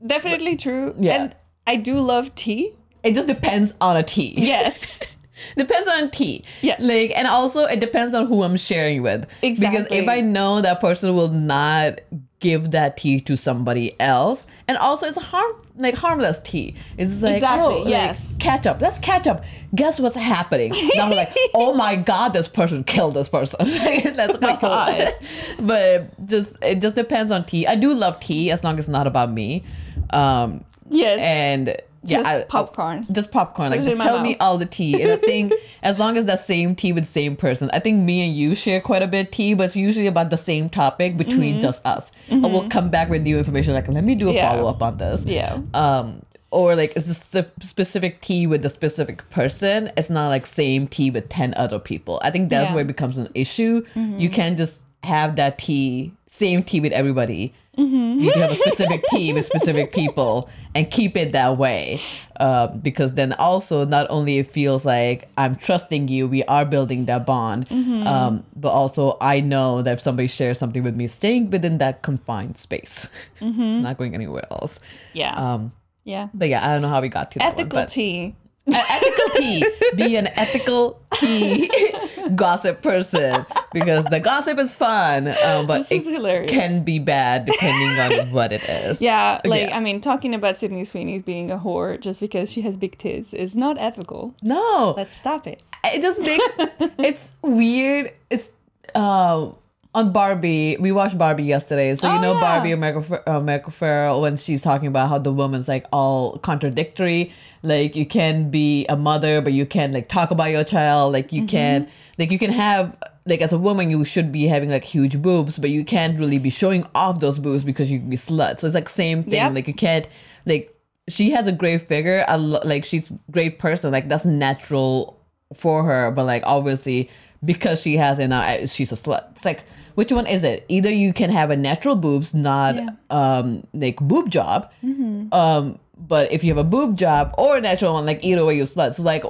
[0.06, 0.94] definitely true.
[1.00, 1.16] Yeah.
[1.24, 2.74] And I do love tea.
[3.04, 5.00] it just depends on a tea Yes.
[5.58, 6.82] depends on tea Yes.
[6.82, 9.78] like and also it depends on who i'm sharing with Exactly.
[9.80, 12.00] because if i know that person will not
[12.40, 17.22] give that tea to somebody else and also it's a harm like harmless tea it's
[17.22, 18.36] like Exactly, oh like, yes.
[18.40, 19.44] catch up let's catch up
[19.74, 23.60] guess what's happening now I'm like oh my god this person killed this person
[24.16, 25.14] that's my God.
[25.60, 28.88] but just it just depends on tea i do love tea as long as it's
[28.90, 29.64] not about me
[30.12, 31.20] um Yes.
[31.20, 33.06] and yeah, Just I- popcorn.
[33.12, 33.72] just popcorn.
[33.72, 35.02] Like just tell me all the tea.
[35.02, 35.52] And I think
[35.84, 38.80] as long as that same tea with same person, I think me and you share
[38.80, 42.12] quite a bit of tea, but it's usually about the same topic between just us.
[42.30, 43.74] And we'll come back with new information.
[43.74, 44.38] Like let me do a Mm-hmm.
[44.38, 44.52] Yeah.
[44.52, 45.26] follow up on this.
[45.26, 45.60] Yeah.
[45.74, 49.92] Um, or like it's a specific tea with a specific person.
[49.98, 52.20] It's not like same tea with ten other people.
[52.24, 52.76] I think that's Yeah.
[52.76, 53.82] where it becomes an issue.
[53.96, 54.20] Mm-hmm.
[54.20, 57.54] You can't just have that tea, same tea with everybody.
[57.78, 58.20] Mm-hmm.
[58.22, 62.00] You can have a specific tea with specific people and keep it that way.
[62.40, 67.06] Um, because then also not only it feels like I'm trusting you, we are building
[67.06, 68.08] that bond, Mm-hmm.
[68.08, 72.02] um, but also I know that if somebody shares something with me, staying within that
[72.02, 73.10] confined space,
[73.42, 73.82] Mm-hmm.
[73.84, 74.80] not going anywhere else.
[75.14, 75.36] Yeah.
[75.36, 75.72] Um,
[76.06, 76.30] yeah.
[76.34, 78.36] but yeah, I don't know how we got to that Ethical tea.
[78.68, 79.66] E- ethical tea.
[79.96, 81.70] Be an ethical tea
[82.36, 86.50] gossip person because the gossip is fun, um, but is it hilarious.
[86.52, 87.90] can be bad depending
[88.22, 89.02] on what it is.
[89.02, 89.78] Yeah, like Yeah.
[89.78, 93.34] I mean, talking about Sydney Sweeney being a whore just because she has big tits
[93.34, 94.34] is not ethical.
[94.42, 95.62] No, Let's stop it.
[95.84, 96.44] it just makes
[96.98, 98.14] it's weird.
[98.32, 98.52] It's
[98.96, 99.56] um
[99.96, 100.78] on Barbie.
[100.80, 102.42] We watched Barbie yesterday, so you Oh, know yeah.
[102.42, 107.32] Barbie America uh, America Ferrera when she's talking about how the woman's like all contradictory.
[107.64, 111.14] Like you can be a mother, but you can't like talk about your child.
[111.14, 114.70] Like you can't like you can have like as a woman you should be having
[114.70, 118.10] like huge boobs, but you can't really be showing off those boobs because you can
[118.10, 118.60] be slut.
[118.60, 119.34] So it's like same thing.
[119.34, 119.54] Yep.
[119.54, 120.08] Like you can't
[120.46, 120.72] like
[121.08, 122.24] she has a great figure.
[122.28, 123.92] I lo- like she's a great person.
[123.92, 125.20] Like that's natural
[125.54, 126.12] for her.
[126.12, 127.10] But like obviously
[127.44, 129.32] because she has it now, she's a slut.
[129.32, 129.64] It's like
[129.96, 130.66] which one is it?
[130.70, 132.90] Either you can have a natural boobs, not Yeah.
[133.10, 134.70] um like boob job.
[134.84, 135.34] Mm-hmm.
[135.34, 138.56] Um, but if you have a boob job or a natural one, like either way
[138.58, 138.96] you slut.
[138.96, 139.24] So like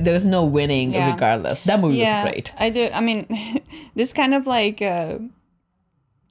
[0.00, 1.12] there's no winning Yeah.
[1.12, 1.60] regardless.
[1.60, 2.52] That movie yeah, was great.
[2.58, 2.88] I do.
[2.92, 3.26] I mean,
[3.94, 5.18] this kind of like, uh,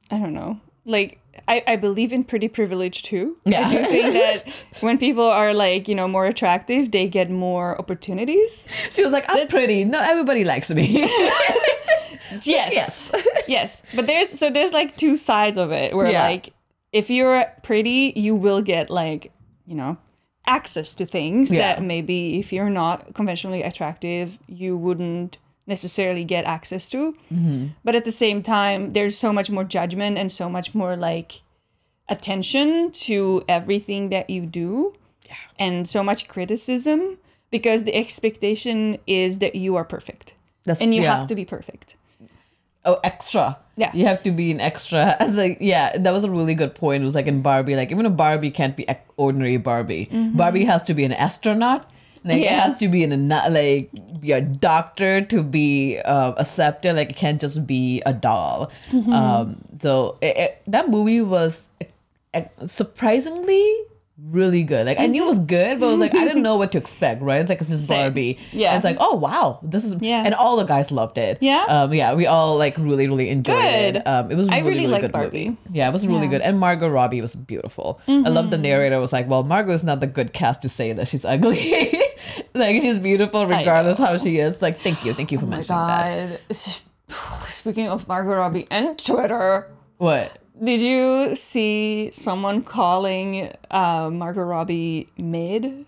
[0.10, 1.18] I don't know, like.
[1.48, 3.38] I, I believe in pretty privilege too.
[3.46, 3.68] Yeah.
[3.68, 7.78] I do think that when people are like, you know, more attractive, they get more
[7.80, 8.66] opportunities.
[8.92, 9.84] She was like, I'm pretty.
[9.86, 11.08] Not everybody likes me.
[12.44, 12.74] Yes.
[12.74, 13.12] yes.
[13.48, 13.82] yes.
[13.96, 16.24] But there's so there's like two sides of it where Yeah.
[16.24, 16.54] like
[16.92, 19.32] if you're pretty, you will get like,
[19.66, 19.98] you know,
[20.46, 21.76] access to things Yeah.
[21.76, 27.14] that maybe if you're not conventionally attractive, you wouldn't necessarily get access to.
[27.32, 27.68] Mm-hmm.
[27.84, 31.42] But at the same time, there's so much more judgment and so much more like
[32.10, 34.94] attention to everything that you do.
[35.28, 35.36] Yeah.
[35.60, 37.18] And so much criticism
[37.52, 40.34] because the expectation is that you are perfect.
[40.66, 41.18] That's, And you yeah.
[41.20, 41.96] have to be perfect.
[42.84, 43.58] Oh, extra.
[43.78, 43.92] Yeah.
[43.94, 45.16] You have to be an extra.
[45.20, 47.02] As like, yeah, that was a really good point.
[47.02, 48.86] It was like in Barbie, like even a Barbie can't be
[49.18, 50.10] ordinary Barbie.
[50.34, 51.90] Barbie has to be an astronaut.
[52.24, 52.60] Like it Mm-hmm.
[52.60, 53.90] Has to be an ana- like
[54.20, 56.94] be a doctor to be uh, accepted.
[56.96, 58.72] Like it can't just be a doll.
[58.92, 59.12] Mm-hmm.
[59.12, 61.70] Um, so it, it, that movie was
[62.66, 63.76] surprisingly
[64.24, 64.86] really good.
[64.86, 66.78] Like I knew it was good, but I was like I didn't know what to
[66.84, 67.22] expect.
[67.22, 67.42] Right?
[67.42, 68.06] It's like it's just Same.
[68.06, 68.38] Barbie.
[68.52, 68.70] Yeah.
[68.70, 70.24] And it's like oh wow, this is Yeah.
[70.26, 71.38] and all the guys loved it.
[71.42, 71.66] Yeah?
[71.68, 73.96] Um, yeah, we all like really, really enjoyed Good.
[73.98, 74.08] it.
[74.08, 75.46] Um, it was I really, really really, good Barbie.
[75.50, 75.58] movie.
[75.72, 76.24] Yeah, it was really Yeah.
[76.26, 76.32] Mm-hmm.
[76.32, 76.42] good.
[76.42, 78.00] And Margot Robbie was beautiful.
[78.08, 80.94] I love the narrator was like, well, Margot is not the good cast to say
[80.94, 81.92] that she's ugly.
[82.54, 84.62] like she's beautiful regardless how she is.
[84.62, 86.42] Like, thank you, thank you for mentioning that.
[87.48, 90.38] Speaking of Margot Robbie and Twitter, What?
[90.64, 95.86] Did you see someone calling uh, Margot Robbie mid?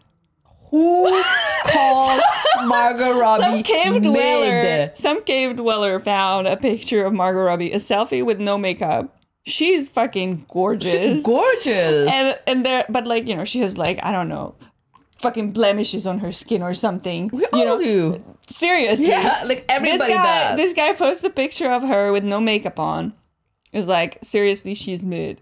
[0.71, 1.23] Who
[1.65, 2.21] called
[2.65, 4.97] Margot Robbie Some cave dweller, mid?
[4.97, 9.15] some cave dweller found a picture of Margot Robbie, a selfie with no makeup.
[9.45, 10.91] She's fucking gorgeous.
[10.99, 12.11] She's gorgeous.
[12.11, 14.55] and and there, but like you know, she has like I don't know,
[15.21, 17.29] fucking blemishes on her skin or something.
[17.31, 18.23] we you all know, do.
[18.47, 19.07] seriously.
[19.09, 20.57] Yeah, like this everybody guy, does.
[20.57, 23.13] this guy posts a picture of her with no makeup on.
[23.73, 25.41] Is like seriously, she's mid.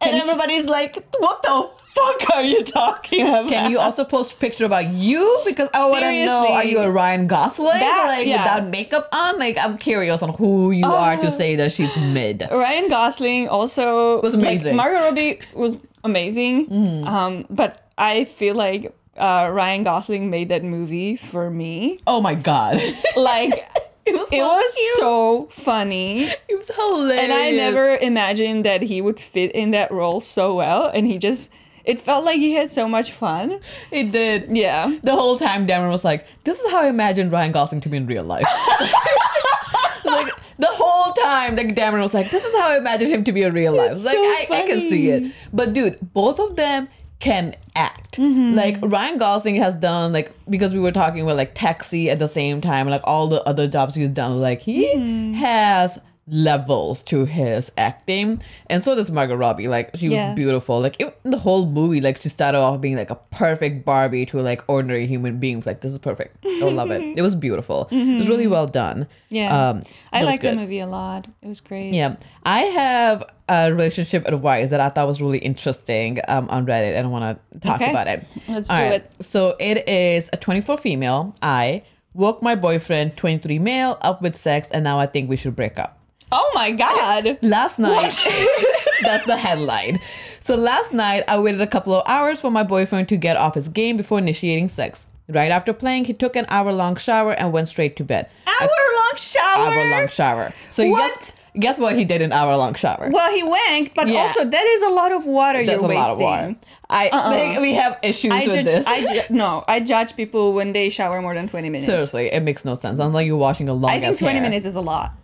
[0.00, 4.04] And Can you- everybody's like, "What the fuck are you talking about?" Can you also
[4.04, 5.40] post a picture about you?
[5.46, 7.78] Because I want to know, are you a Ryan Gosling?
[7.78, 8.42] That- like yeah.
[8.42, 9.38] without makeup on?
[9.38, 12.46] Like I'm curious on who you are to Uh, say that she's mid.
[12.50, 14.76] Ryan Gosling also Was like, amazing.
[14.76, 16.66] Margot Robbie was amazing.
[16.68, 17.06] Mm-hmm.
[17.14, 22.00] Um, but I feel like uh, Ryan Gosling made that movie for me.
[22.06, 22.82] Oh my god.
[23.16, 23.54] Like
[24.06, 24.96] it was so it was cute.
[24.98, 26.24] so funny.
[26.48, 27.22] it was hilarious.
[27.22, 30.88] And I never imagined that he would fit in that role so well.
[30.88, 31.48] And he just,
[31.84, 33.60] it felt like he had so much fun.
[33.90, 34.54] It did.
[34.54, 34.98] Yeah.
[35.02, 37.96] The whole time Dameron was like, this is how I imagined Ryan Gosling to be
[37.96, 38.44] in real life.
[40.04, 43.32] like the whole time, like Dameron was like, this is how I imagined him to
[43.32, 43.92] be in real life.
[43.92, 45.32] It's like so I, I can see it.
[45.52, 46.88] But dude, both of them
[47.24, 48.16] can act.
[48.18, 48.54] Mm-hmm.
[48.54, 52.28] Like Ryan Gosling has done like because we were talking about like Taxi at the
[52.28, 54.40] same time, like all the other jobs he's done.
[54.40, 55.32] Like he Mm-hmm.
[55.34, 59.68] has levels to his acting, and so does Margot Robbie.
[59.68, 60.80] Like she was beautiful.
[60.80, 64.40] Like it, the whole movie, like she started off being like a perfect Barbie to
[64.40, 65.66] like ordinary human beings.
[65.66, 66.44] Like this is perfect.
[66.44, 67.02] I love it.
[67.16, 67.88] It was beautiful.
[67.90, 69.06] It was really well done.
[69.28, 69.48] Yeah.
[69.70, 69.82] Um,
[70.12, 71.26] I that was like the movie a lot.
[71.42, 71.92] It was great.
[71.92, 76.96] Yeah, I have a relationship advice that I thought was really interesting um, on Reddit,
[76.96, 77.90] and I want to talk Okay.
[77.90, 78.24] about it.
[78.48, 78.92] Let's All do right.
[79.02, 79.12] it.
[79.20, 81.34] So it is a 24 female.
[81.42, 81.82] I
[82.14, 85.78] woke my boyfriend, 23 male, up with sex, and now I think we should break
[85.78, 85.98] up.
[86.36, 87.38] Oh my god.
[87.42, 88.12] Last night,
[89.02, 90.00] that's the headline.
[90.40, 93.54] So last night, I waited a couple of hours for my boyfriend to get off
[93.54, 95.06] his game before initiating sex.
[95.28, 98.28] Right after playing, he took an hour long shower and went straight to bed.
[98.46, 99.66] Hour long shower.
[99.68, 100.52] Hour long shower.
[100.70, 101.08] So What?
[101.18, 103.08] guess guess what he did in hour long shower?
[103.12, 104.22] Well, he wanked, but Yeah.
[104.22, 106.02] also that is a lot of water That's you're a wasting.
[106.02, 106.56] lot of water.
[106.90, 107.30] I uh-uh.
[107.30, 108.64] think we have issues I with judge.
[108.66, 108.86] this.
[108.86, 109.64] I ju- no.
[109.68, 111.86] I judge people when they shower more than twenty minutes.
[111.86, 112.98] Seriously, it makes no sense.
[112.98, 114.42] Unless you're washing a long I think ass twenty hair.
[114.50, 115.14] minutes is a lot.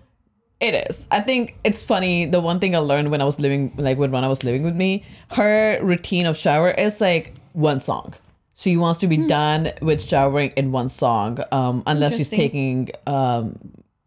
[0.61, 1.09] It is.
[1.11, 2.27] I think it's funny.
[2.27, 4.77] The one thing I learned when I was living, like when Rana was living with
[4.77, 8.13] me, her routine of shower is like one song.
[8.57, 9.11] She wants to Hmm.
[9.11, 13.59] be done with showering in one song, um, unless she's taking, um,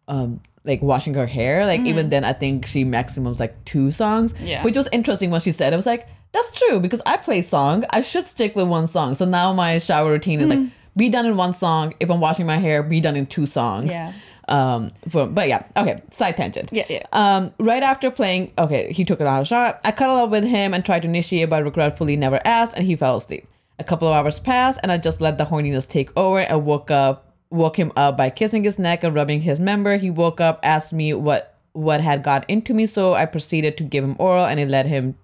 [0.08, 1.66] um, like washing her hair.
[1.66, 4.32] Like even then, I think she maximums like two songs.
[4.34, 4.46] Hmm.
[4.46, 4.63] Yeah.
[4.63, 5.74] Which was interesting when she said.
[5.74, 5.76] it.
[5.76, 7.84] I was like, that's true because I play song.
[7.89, 9.16] I should stick with one song.
[9.16, 10.60] So now my shower routine is Hmm.
[10.62, 11.96] like be done in one song.
[12.00, 13.92] If I'm washing my hair, be done in two songs.
[13.92, 14.13] Yeah.
[14.47, 14.91] Um.
[15.10, 15.65] For, but yeah.
[15.77, 16.01] Okay.
[16.12, 16.69] Side tangent.
[16.71, 17.06] Yeah, yeah.
[17.12, 19.79] Um, right after playing, okay, he took it out of shot.
[19.84, 22.95] I cuddled up with him and tried to initiate, but regretfully never asked, and he
[22.95, 23.47] fell asleep.
[23.79, 26.91] A couple of hours passed, and I just let the horniness take over and woke
[26.91, 29.97] up, woke him up by kissing his neck and rubbing his member.
[29.97, 33.84] He woke up, asked me what what had got into me, so I proceeded to
[33.84, 35.15] give him oral, and it led him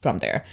[0.00, 0.44] from there.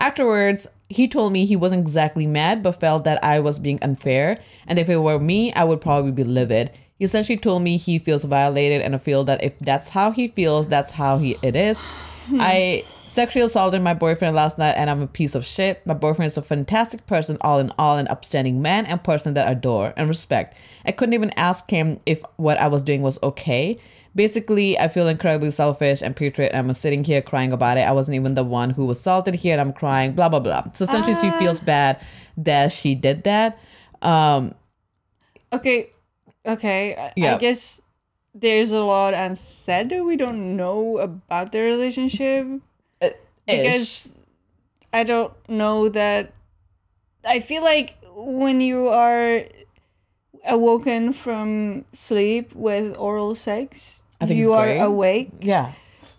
[0.00, 4.40] Afterwards, he told me he wasn't exactly mad, but felt that I was being unfair,
[4.66, 6.72] and if it were me, I would probably be livid.
[6.98, 10.28] He essentially told me he feels violated, and I feel that if that's how he
[10.28, 11.80] feels, that's how he it is.
[12.40, 15.86] I sexually assaulted my boyfriend last night, and I'm a piece of shit.
[15.86, 19.46] My boyfriend is a fantastic person, all in all, an upstanding man and person that
[19.46, 20.56] I adore and respect.
[20.84, 23.78] I couldn't even ask him if what I was doing was okay.
[24.14, 26.52] Basically, I feel incredibly selfish and patriot.
[26.54, 27.82] And I'm sitting here crying about it.
[27.82, 30.12] I wasn't even the one who was assaulted here, and I'm crying.
[30.12, 30.64] Blah blah blah.
[30.72, 32.00] So essentially, she feels bad
[32.38, 33.58] that she did that.
[34.00, 34.54] Um,
[35.52, 35.90] Okay.
[36.46, 36.94] Okay.
[36.96, 37.34] I, Yeah.
[37.34, 37.80] I guess
[38.34, 42.46] there's a lot unsaid that we don't know about their relationship
[43.00, 43.12] uh, ish.
[43.46, 44.12] because
[44.92, 46.32] I don't know that.
[47.24, 49.44] I feel like when you are
[50.46, 54.80] awoken from sleep with oral sex, you are great.
[54.80, 55.30] awake.
[55.40, 55.72] yeah,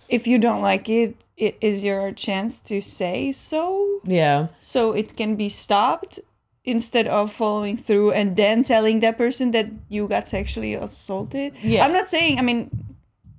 [0.09, 4.01] If you don't like it, it is your chance to say so.
[4.03, 4.47] yeah.
[4.59, 6.19] so it can be stopped
[6.67, 11.53] instead of following through and then telling that person that you got sexually assaulted.
[11.63, 11.85] Yeah.
[11.85, 12.69] I'm not saying, I mean,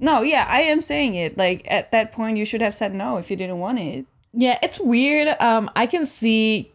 [0.00, 1.36] no, yeah, I am saying it.
[1.36, 4.06] Like at that point, you should have said no if you didn't want it.
[4.32, 5.28] Yeah, it's weird.
[5.40, 6.72] Um, I can see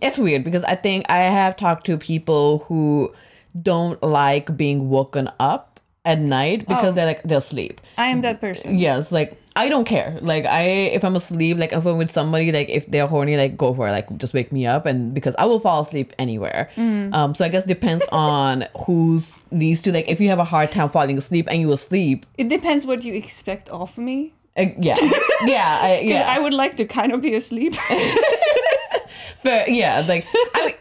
[0.00, 3.12] it's weird because I think I have talked to people who
[3.60, 6.94] don't like being woken up at night because Oh.
[6.94, 7.80] they're like they'll sleep.
[7.98, 8.78] I am that person.
[8.78, 10.18] Yes, like I don't care.
[10.22, 13.56] Like I if I'm asleep, like if I'm with somebody, like if they're horny, like
[13.56, 13.92] go for it.
[13.92, 16.70] Like just wake me up and because I will fall asleep anywhere.
[16.76, 20.70] Um, so I guess depends on who's needs to like if you have a hard
[20.70, 22.26] time falling asleep and you asleep.
[22.38, 24.34] It depends what you expect of me.
[24.56, 24.96] Uh, yeah,
[25.44, 26.24] yeah, I, yeah.
[26.26, 27.74] I would like to kind of be asleep.
[29.42, 30.74] Fair, yeah, like I mean,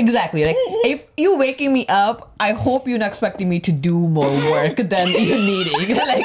[0.00, 0.44] exactly.
[0.44, 0.86] Like mm-hmm.
[0.86, 4.76] if you waking me up, I hope you're not expecting me to do more work
[4.92, 5.96] than you needing.
[6.06, 6.24] like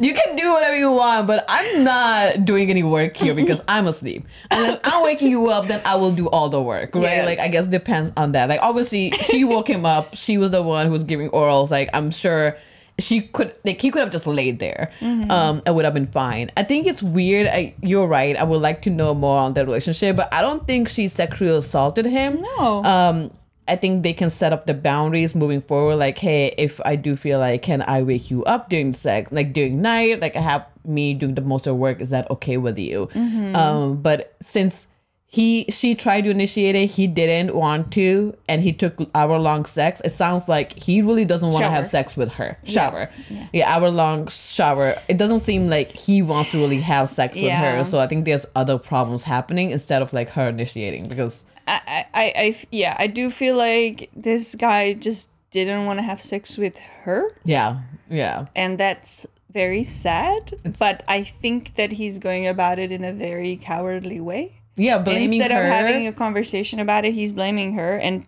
[0.00, 3.86] you can do whatever you want, but I'm not doing any work here because I'm
[3.86, 4.26] asleep.
[4.50, 7.18] Unless I'm waking you up, then I will do all the work, right?
[7.18, 7.26] Yeah.
[7.26, 8.48] Like I guess depends on that.
[8.48, 10.16] Like obviously, she woke him up.
[10.16, 11.70] She was the one who was giving orals.
[11.70, 12.56] Like I'm sure
[13.00, 14.90] she could like he could have just laid there
[15.30, 16.50] um it would have been fine.
[16.56, 17.46] I think it's weird.
[17.48, 18.36] I, you're right.
[18.36, 21.50] I would like to know more on their relationship but i don't think she sexually
[21.56, 22.38] assaulted him.
[22.58, 22.84] No.
[22.84, 23.30] um
[23.68, 25.96] i think they can set up the boundaries moving forward.
[25.96, 29.52] Like hey if i do feel like can i wake you up during sex like
[29.52, 30.20] during night?
[30.20, 32.00] Like i have me doing the most of work.
[32.00, 33.08] Is that okay with you?
[33.54, 34.86] Um but since
[35.32, 36.86] he she tried to initiate it.
[36.86, 40.02] He didn't want to and he took hour long sex.
[40.04, 42.58] It sounds like he really doesn't want to have sex with her.
[42.64, 43.06] Shower.
[43.52, 44.96] Yeah, hour long shower.
[45.08, 47.84] It doesn't seem like he wants to really have sex with her.
[47.84, 52.06] So i think there's other problems happening instead of like her initiating because I, I,
[52.14, 56.58] I, I- yeah, I do feel like this guy just didn't want to have sex
[56.58, 57.30] with her.
[57.44, 57.80] yeah.
[58.08, 58.46] Yeah.
[58.56, 63.56] And that's very sad but i think that he's going about it in a very
[63.56, 67.96] cowardly way yeah blaming instead her of having a conversation about it he's blaming her
[67.96, 68.26] and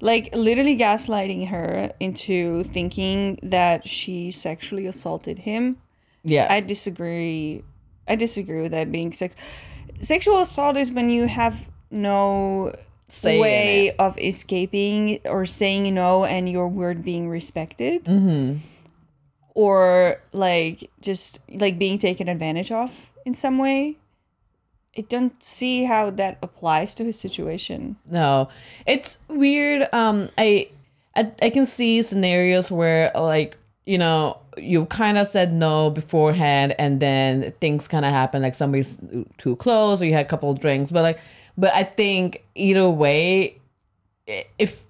[0.00, 5.76] like literally gaslighting her into thinking that she sexually assaulted him
[6.22, 6.46] Yeah.
[6.50, 7.64] I disagree.
[8.08, 9.34] I disagree with that being sex.
[10.02, 12.74] Sexual assault is when you have no
[13.08, 18.04] Say way of escaping or saying no and your word being respected.
[18.04, 18.58] Mm-hmm.
[19.54, 23.96] Or like just like being taken advantage of in some way.
[24.98, 27.96] I don't see how that applies to his situation.
[28.10, 28.48] No,
[28.86, 29.88] it's weird.
[29.92, 30.68] Um, I,
[31.14, 36.74] I, I can see scenarios where like you know you kind of said no beforehand,
[36.78, 38.42] and then things kind of happen.
[38.42, 38.98] Like somebody's
[39.38, 40.90] too close, or you had a couple of drinks.
[40.90, 41.20] But like,
[41.56, 43.60] but I think either way,
[44.58, 44.84] if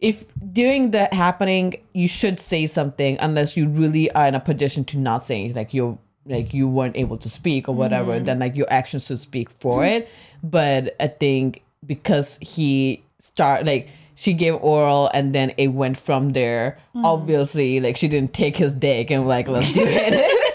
[0.00, 4.84] if during that happening you should say something unless you really are in a position
[4.84, 8.24] to not say anything, like you like you weren't able to speak or whatever mm-hmm.
[8.24, 10.08] then like your actions should speak for it.
[10.42, 16.30] But i think because he start like she gave oral and then it went from
[16.30, 16.78] there.
[16.94, 17.04] Mm.
[17.04, 20.42] Obviously like she didn't take his dick and like let's do it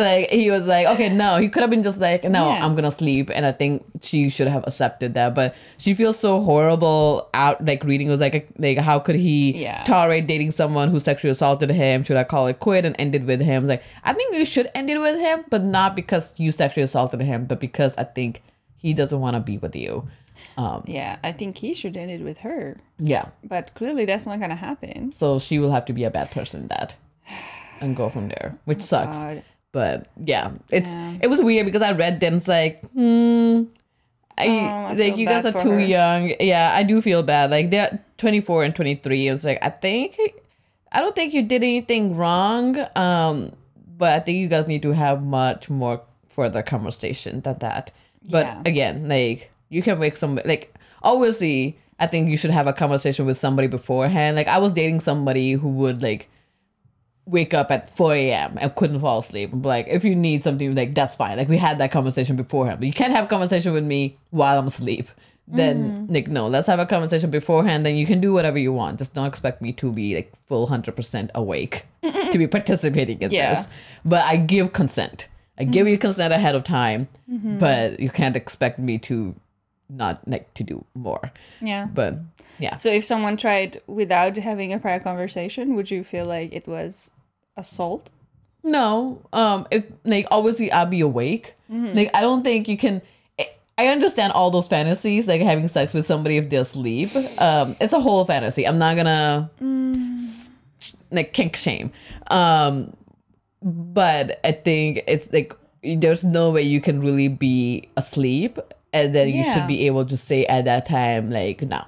[0.00, 2.64] like he was like okay no he could have been just like no Yeah.
[2.64, 6.40] i'm gonna sleep and i think she should have accepted that but she feels so
[6.40, 9.84] horrible out like reading it was like like how could he Yeah.
[9.84, 13.24] tolerate dating someone who sexually assaulted him should i call it quit and end it
[13.24, 16.52] with him like i think you should end it with him but not because you
[16.52, 18.42] sexually assaulted him but because i think
[18.76, 20.08] he doesn't want to be with you
[20.56, 22.76] um Yeah, I think he should end it with her.
[22.98, 25.12] yeah But clearly that's not gonna happen.
[25.12, 26.94] so she will have to be a bad person that
[27.80, 29.42] and go from there which sucks God.
[29.72, 31.18] But yeah it's Yeah.
[31.22, 33.62] it was weird because i read it's like hmm
[34.40, 34.52] I, Oh,
[34.86, 35.80] I like you guys are too her.
[35.80, 40.18] young yeah i do feel bad like they're 24 and 23 it's like i think
[40.92, 43.52] i don't think you did anything wrong um
[43.96, 47.90] but i think you guys need to have much more further conversation than that
[48.30, 48.62] but Yeah.
[48.64, 53.26] again like you can make some like obviously i think you should have a conversation
[53.26, 56.30] with somebody beforehand like i was dating somebody who would like
[57.28, 58.58] wake up at 4 a.m.
[58.58, 59.52] and couldn't fall asleep.
[59.52, 61.36] I'm like, if you need something, like that's fine.
[61.36, 62.80] Like we had that conversation beforehand.
[62.80, 65.08] But you can't have a conversation with me while I'm asleep.
[65.46, 66.14] Then mm-hmm.
[66.14, 67.86] like no, let's have a conversation beforehand.
[67.86, 68.98] Then you can do whatever you want.
[68.98, 73.30] Just don't expect me to be like full hundred percent awake to be participating in
[73.30, 73.54] Yeah.
[73.54, 73.68] this.
[74.04, 75.28] But I give consent.
[75.58, 75.92] I give mm-hmm.
[75.92, 77.58] you consent ahead of time, mm-hmm.
[77.58, 79.34] but you can't expect me to
[79.88, 81.32] not like to do more.
[81.62, 81.86] Yeah.
[81.86, 82.18] But
[82.58, 82.76] yeah.
[82.76, 87.12] So if someone tried without having a prior conversation, would you feel like it was
[87.58, 88.08] assault?
[88.64, 91.54] No, um, if like obviously I'll be awake.
[91.68, 93.02] Like I don't think you can.
[93.38, 97.10] I- understand all those fantasies, like having sex with somebody if they're asleep.
[97.40, 98.66] Um, it's a whole fantasy.
[98.66, 99.48] I'm not gonna
[100.16, 100.50] s-
[101.12, 101.92] like kink shame.
[102.28, 102.92] Um,
[103.62, 105.54] but I think it's like
[105.84, 108.58] there's no way you can really be asleep,
[108.92, 111.84] and then you should be able to say at that time like no,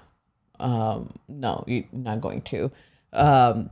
[0.60, 2.70] um, no, you're not going to.
[3.12, 3.70] Um,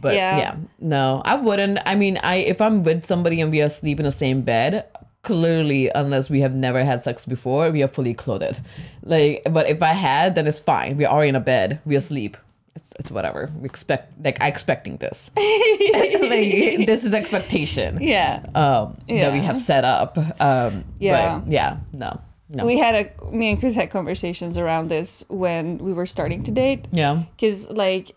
[0.00, 0.38] but Yeah.
[0.38, 0.56] yeah.
[0.80, 1.78] no, I wouldn't.
[1.86, 4.86] I mean, I if I'm with somebody and we are asleep in the same bed,
[5.22, 8.60] clearly, unless we have never had sex before, we are fully clothed.
[9.02, 10.96] Like, but if I had, then it's fine.
[10.96, 11.80] We are in a bed.
[11.86, 12.36] We asleep.
[12.76, 13.52] It's, it's whatever.
[13.60, 15.30] We expect like I expecting this.
[15.36, 17.98] like this is expectation.
[18.02, 18.44] Yeah.
[18.54, 20.18] Um, that we have set up.
[20.40, 21.38] Um, Yeah.
[21.38, 21.76] But yeah.
[21.92, 22.20] No.
[22.50, 22.66] No.
[22.66, 26.50] We had a me and Chris had conversations around this when we were starting to
[26.50, 26.86] date.
[26.92, 27.22] yeah.
[27.40, 28.14] Cause like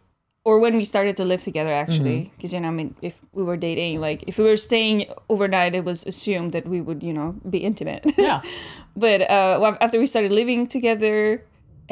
[0.48, 1.84] or when we started to live together Mm-hmm.
[1.92, 4.98] actually because you know i mean if we were dating like if we were staying
[5.34, 8.40] overnight it was assumed that we would you know be intimate Yeah.
[9.06, 11.44] but uh well, after we started living together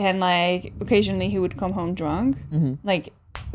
[0.06, 2.38] and like occasionally he would come home drunk
[2.92, 3.06] like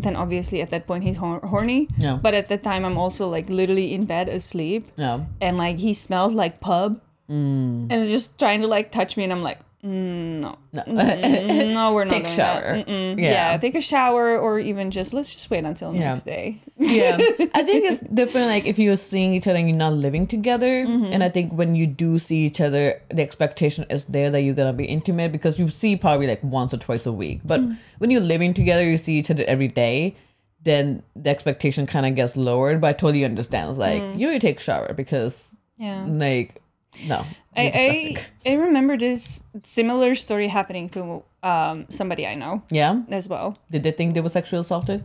[0.04, 2.02] then obviously at that point he's hor- horny Mm-hmm.
[2.06, 2.16] Yeah.
[2.24, 5.16] but at that time i'm also like literally in bed asleep Yeah.
[5.40, 7.86] and like he smells like pub Mm.
[7.94, 10.82] and just trying to like touch me and i'm like no No.
[10.82, 12.84] Mm, no we're not Take shower.
[12.86, 13.14] Yeah.
[13.16, 13.56] Yeah.
[13.58, 16.00] take a shower or even just let's just wait until Yeah.
[16.10, 17.16] next day yeah
[17.54, 20.84] i think it's different like if you're seeing each other and you're not living together
[20.86, 21.12] Mm-hmm.
[21.12, 24.54] and i think when you do see each other the expectation is there that you're
[24.54, 27.76] gonna be intimate because you see probably like once or twice a week but Mm.
[27.98, 30.14] when you're living together you see each other every day
[30.62, 34.18] then the expectation kind of gets lowered but i totally understand it's like Mm.
[34.18, 36.60] you need to take a shower because yeah like
[37.06, 37.24] no
[37.56, 38.16] I.
[38.46, 43.02] I I remember this similar story happening to um somebody I know yeah?
[43.10, 43.58] as well.
[43.70, 45.04] did they think they were sexually assaulted?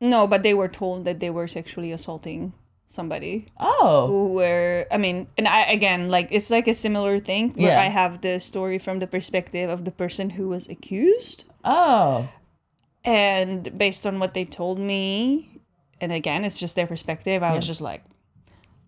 [0.00, 2.52] No, but they were told that they were sexually assaulting
[2.88, 3.46] somebody.
[3.58, 4.06] Oh.
[4.06, 7.80] Who were I mean, and I again like it's like a similar thing where Yeah.
[7.80, 11.44] I have the story from the perspective of the person who was accused.
[11.64, 12.28] Oh.
[13.04, 15.60] And based on what they told me
[16.00, 18.02] and again it's just their perspective I was just like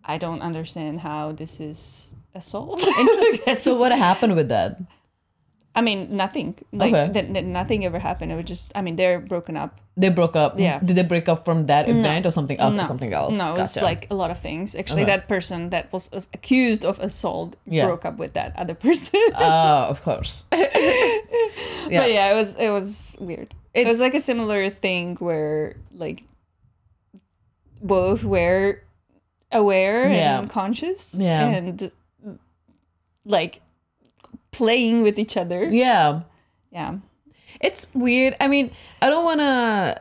[0.04, 2.82] I don't understand how this is assault.
[2.98, 4.78] interesting so what happened with that
[5.72, 6.56] I mean, nothing.
[6.72, 7.12] Like Okay.
[7.12, 8.32] that, that nothing ever happened.
[8.32, 8.72] It was just.
[8.74, 9.80] I mean, they're broken up.
[9.96, 10.58] They broke up.
[10.58, 10.80] Yeah.
[10.80, 12.74] Did they break up from that event or something else?
[12.74, 13.36] no, Something else.
[13.38, 13.84] No, it was Gotcha.
[13.84, 14.74] like a lot of things.
[14.74, 15.12] Actually, Okay.
[15.12, 17.86] that person that was accused of assault Yeah.
[17.86, 19.20] broke up with that other person.
[19.32, 20.44] Uh, of course.
[20.52, 22.00] yeah.
[22.02, 23.54] But yeah, it was it was weird.
[23.72, 26.24] it It's- was like a similar thing where like
[27.80, 28.82] both were
[29.52, 30.38] aware Yeah.
[30.40, 31.46] and conscious Yeah.
[31.46, 31.90] and
[33.24, 33.60] like
[34.52, 35.64] playing with each other.
[35.64, 36.20] Yeah.
[36.72, 36.96] Yeah.
[37.60, 38.36] It's weird.
[38.40, 38.70] I mean,
[39.02, 40.00] I don't want to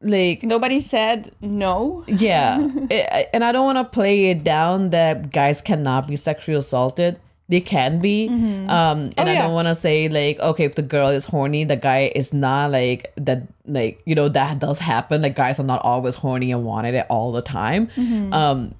[0.00, 2.04] like Nobody said no.
[2.06, 2.58] yeah,
[2.90, 7.18] It- and I don't want to play it down that guys cannot be sexually assaulted.
[7.50, 8.34] They can be, um,
[8.68, 9.42] and Oh, I yeah.
[9.42, 12.70] don't want to say like, okay, if the girl is horny, the guy is not
[12.72, 13.42] like that.
[13.64, 15.22] Like you know that does happen.
[15.22, 17.86] Like guys are not always horny and wanted it all the time.
[17.96, 18.32] Mm-hmm.
[18.34, 18.74] Um,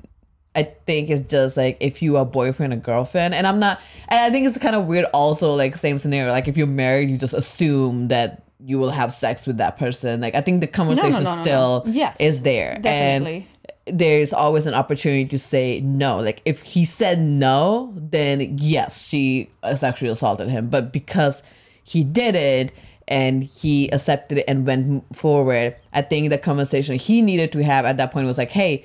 [0.54, 3.80] I think it's just like if you are a boyfriend and girlfriend, and I'm not.
[4.08, 5.04] And I think it's kind of weird.
[5.12, 6.30] Also, like same scenario.
[6.32, 10.20] Like if you're married, you just assume that you will have sex with that person.
[10.20, 11.42] Like I think the conversation no, no, no.
[11.42, 13.46] still Yes, is there, definitely.
[13.86, 16.18] and there's always an opportunity to say no.
[16.18, 20.68] Like if he said no, then yes, she sexually assaulted him.
[20.68, 21.42] But because
[21.84, 22.72] he did it
[23.06, 27.84] and he accepted it and went forward, I think the conversation he needed to have
[27.84, 28.84] at that point was like, hey,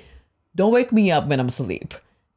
[0.56, 1.94] don't wake me up when I'm asleep.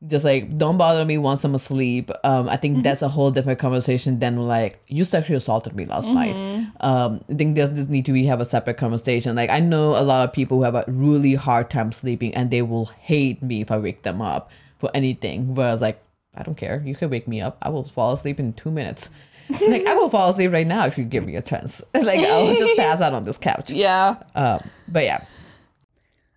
[0.06, 2.10] Just like don't bother me once I'm asleep.
[2.22, 6.08] Um, I think that's a whole different conversation than like you sexually assaulted me last
[6.08, 6.36] night.
[6.80, 9.34] Um, I think there's this need to be have a separate conversation.
[9.34, 12.50] Like I know a lot of people who have a really hard time sleeping and
[12.50, 15.54] they will hate me if I wake them up for anything.
[15.54, 16.02] Whereas like
[16.34, 16.82] I don't care.
[16.84, 17.56] You can wake me up.
[17.62, 19.08] I will fall asleep in two minutes.
[19.48, 21.82] like I will fall asleep right now if you give me a chance.
[21.94, 23.70] like I'll just pass out on this couch.
[23.70, 24.16] Yeah.
[24.34, 25.24] Um, but yeah.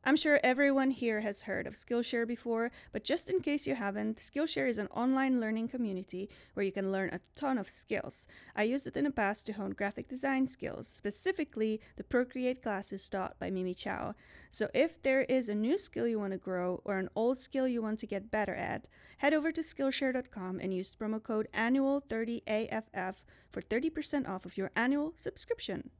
[0.09, 4.17] I'm sure everyone here has heard of Skillshare before, but just in case you haven't,
[4.17, 8.25] Skillshare is an online learning community where you can learn a ton of skills.
[8.55, 13.07] I used it in the past to hone graphic design skills, specifically the Procreate classes
[13.07, 14.15] taught by Mimi Chow.
[14.49, 17.67] So if there is a new skill you want to grow or an old skill
[17.67, 18.87] you want to get better at,
[19.19, 23.13] head over to Skillshare.com and use promo code annual30AFF
[23.51, 25.91] for 30% off of your annual subscription.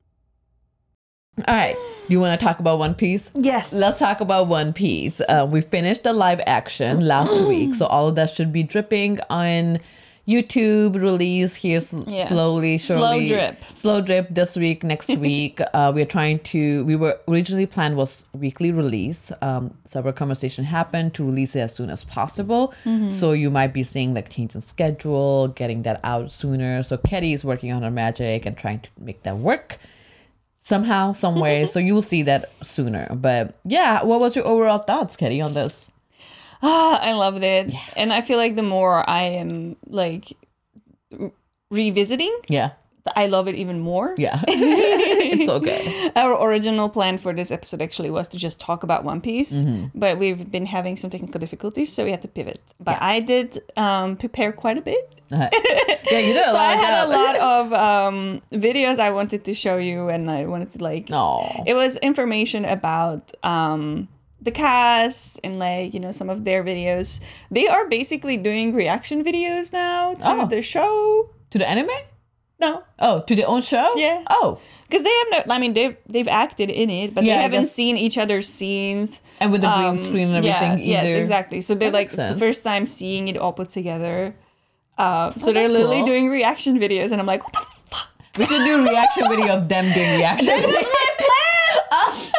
[1.48, 1.76] All right.
[1.76, 3.30] Do you want to talk about One Piece?
[3.36, 3.72] Yes.
[3.72, 5.22] Let's talk about One Piece.
[5.22, 9.20] Uh, we finished the live action last week, so all of that should be dripping
[9.30, 9.80] on
[10.28, 10.96] YouTube.
[11.00, 12.30] Release here sl- Yes.
[12.30, 13.64] slowly, Slow drip.
[13.76, 15.60] Slow drip this week, next week.
[15.74, 16.84] uh, we're trying to.
[16.86, 19.32] We were originally planned was weekly release.
[19.44, 22.74] Um, several conversation happened to release it as soon as possible.
[23.10, 26.82] So you might be seeing like change in schedule, getting that out sooner.
[26.84, 29.78] So Ketty is working on her magic and trying to make that work
[30.62, 31.66] somehow, some way.
[31.66, 33.08] so you will see that sooner.
[33.16, 35.92] But yeah, what was your overall thoughts, Ketty, on this?
[36.62, 37.74] Ah, I loved it.
[37.96, 40.26] And I feel like the more I am like
[41.12, 41.32] re-
[41.72, 42.72] revisiting, Yeah,
[43.16, 44.16] I love it even more.
[44.18, 46.12] yeah, it's so good.
[46.16, 49.98] Our original plan for this episode actually was to just talk about One Piece, Mm-hmm.
[50.00, 52.62] but we've been having some technical difficulties, so we had to pivot.
[52.80, 55.16] But I did um, prepare quite a bit.
[55.32, 55.48] Uh,
[56.12, 56.54] yeah, you did a lot.
[56.54, 60.46] So I had a lot of um, videos I wanted to show you, and I
[60.46, 61.08] wanted to like.
[61.12, 61.64] Aw.
[61.68, 64.08] It was information about um,
[64.42, 67.20] the cast and like you know some of their videos.
[67.52, 70.48] They are basically doing reaction videos now to Oh.
[70.48, 71.30] the show.
[71.52, 71.90] to the anime?
[72.60, 73.94] No, Oh, to their own show?
[73.96, 74.24] Yeah.
[74.30, 75.54] Oh, because they have no.
[75.56, 79.20] I mean, they've they've acted in it, but Yeah, they haven't seen each other's scenes.
[79.40, 81.62] and with the green Um, screen and yeah, everything Yes, exactly.
[81.62, 84.36] So they're That like the first time seeing it all put together.
[84.98, 86.06] Uh, so Oh, they're literally cool.
[86.08, 88.08] doing reaction videos, and I'm like, what the fuck?
[88.38, 90.48] We should do a reaction video of them doing reaction.
[90.48, 92.32] That was my plan.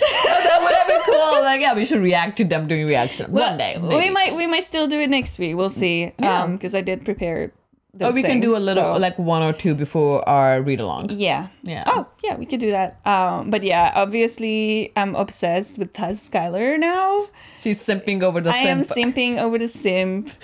[0.44, 1.42] that would have been cool.
[1.42, 3.76] Like, yeah, we should react to them doing reaction one day.
[3.78, 5.56] We might we might still do it next week.
[5.56, 6.12] We'll see.
[6.18, 6.42] Yeah.
[6.44, 7.52] Um, because I did prepare.
[7.94, 10.80] Or Those we can do a little, so- like one or two before our read
[10.80, 11.10] along.
[11.10, 11.48] Yeah.
[11.62, 11.82] Yeah.
[11.86, 13.04] Oh, yeah, we could do that.
[13.04, 17.26] Um, but yeah, obviously, I'm obsessed with Taz Skylar now.
[17.60, 20.30] She's simping over the I am simping over the simp.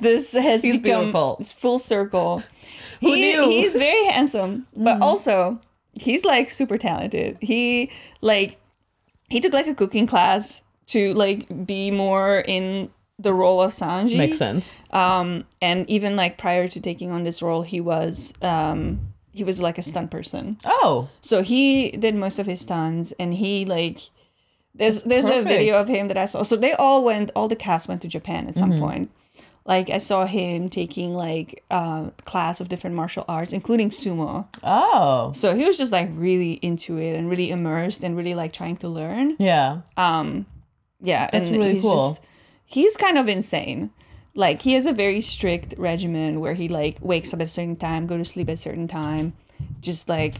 [0.00, 1.36] This has He's become beautiful.
[1.40, 2.40] it's full circle.
[3.00, 3.48] Who he, knew?
[3.48, 5.58] He's very handsome, but also
[5.94, 7.36] he's like super talented.
[7.40, 7.90] He
[8.20, 8.60] like
[9.28, 14.16] he took like a cooking class to like be more in the role of Sanji.
[14.16, 14.72] Makes sense.
[14.90, 19.00] Um, and even like prior to taking on this role, he was um
[19.32, 20.58] he was like a stunt person.
[20.64, 23.98] Oh, So he did most of his stunts, and he like
[24.74, 26.42] there's there's a video of him that I saw.
[26.42, 28.80] So they all went, all the cast went to Japan at some Mm-hmm.
[28.80, 29.10] point.
[29.64, 34.46] Like I saw him taking like uh, class of different martial arts, including sumo.
[34.64, 38.52] oh, So he was just like really into it and really immersed and really like
[38.52, 39.36] trying to learn.
[39.38, 39.82] yeah.
[39.96, 40.46] Um,
[41.00, 42.10] yeah, That's and really cool.
[42.10, 42.20] Just,
[42.72, 43.90] he's kind of insane.
[44.34, 47.76] Like he has a very strict regimen where he like wakes up at a certain
[47.76, 49.34] time, go to sleep at a certain time,
[49.80, 50.34] just like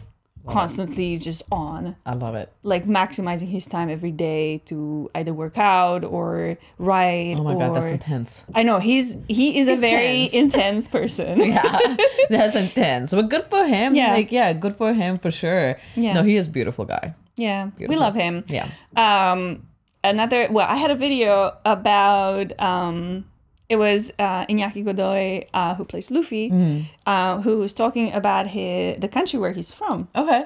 [0.45, 2.51] constantly just on, I love it.
[2.63, 7.35] like maximizing his time every day to either work out or write.
[7.37, 8.43] Oh my god, that's intense.
[8.53, 10.33] I know he's he is a very tense.
[10.33, 11.39] intense person.
[11.53, 11.95] Yeah,
[12.29, 13.11] that's intense.
[13.11, 13.95] But good for him.
[13.95, 14.11] Yeah.
[14.13, 15.79] like yeah, good for him for sure.
[15.95, 16.13] Yeah.
[16.13, 17.13] no, he is a beautiful guy.
[17.37, 18.43] Yeah, we love him.
[18.47, 19.65] Yeah, Um,
[20.03, 23.25] another well, I had a video about um,
[23.69, 26.81] it was uh, Iñaki Godoy uh, who plays Luffy, Mm-hmm.
[27.07, 30.07] uh, who was talking about his the country where he's from.
[30.15, 30.45] okay.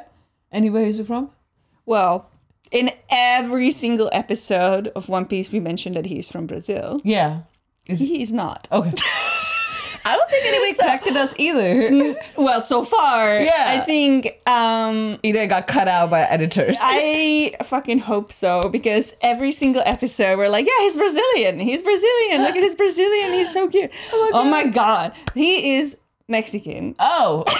[0.51, 1.29] Anywhere he's from?
[1.85, 2.29] Well,
[2.71, 7.01] in every single episode of One Piece, we mentioned that he's from Brazil.
[7.03, 7.41] Yeah.
[7.87, 8.67] Is He is not.
[8.71, 8.91] okay.
[10.07, 12.15] I don't think anybody corrected us either.
[12.37, 13.65] Well, so far, Yeah.
[13.67, 16.77] I think um, Either it got cut out by editors.
[16.81, 21.59] I fucking hope so because every single episode we're like, yeah, he's Brazilian.
[21.59, 22.43] He's Brazilian.
[22.43, 23.33] Look at his Brazilian.
[23.33, 23.91] He's so cute.
[24.33, 25.13] Oh my, god.
[25.33, 25.97] He is
[26.27, 26.95] Mexican.
[26.99, 27.43] oh.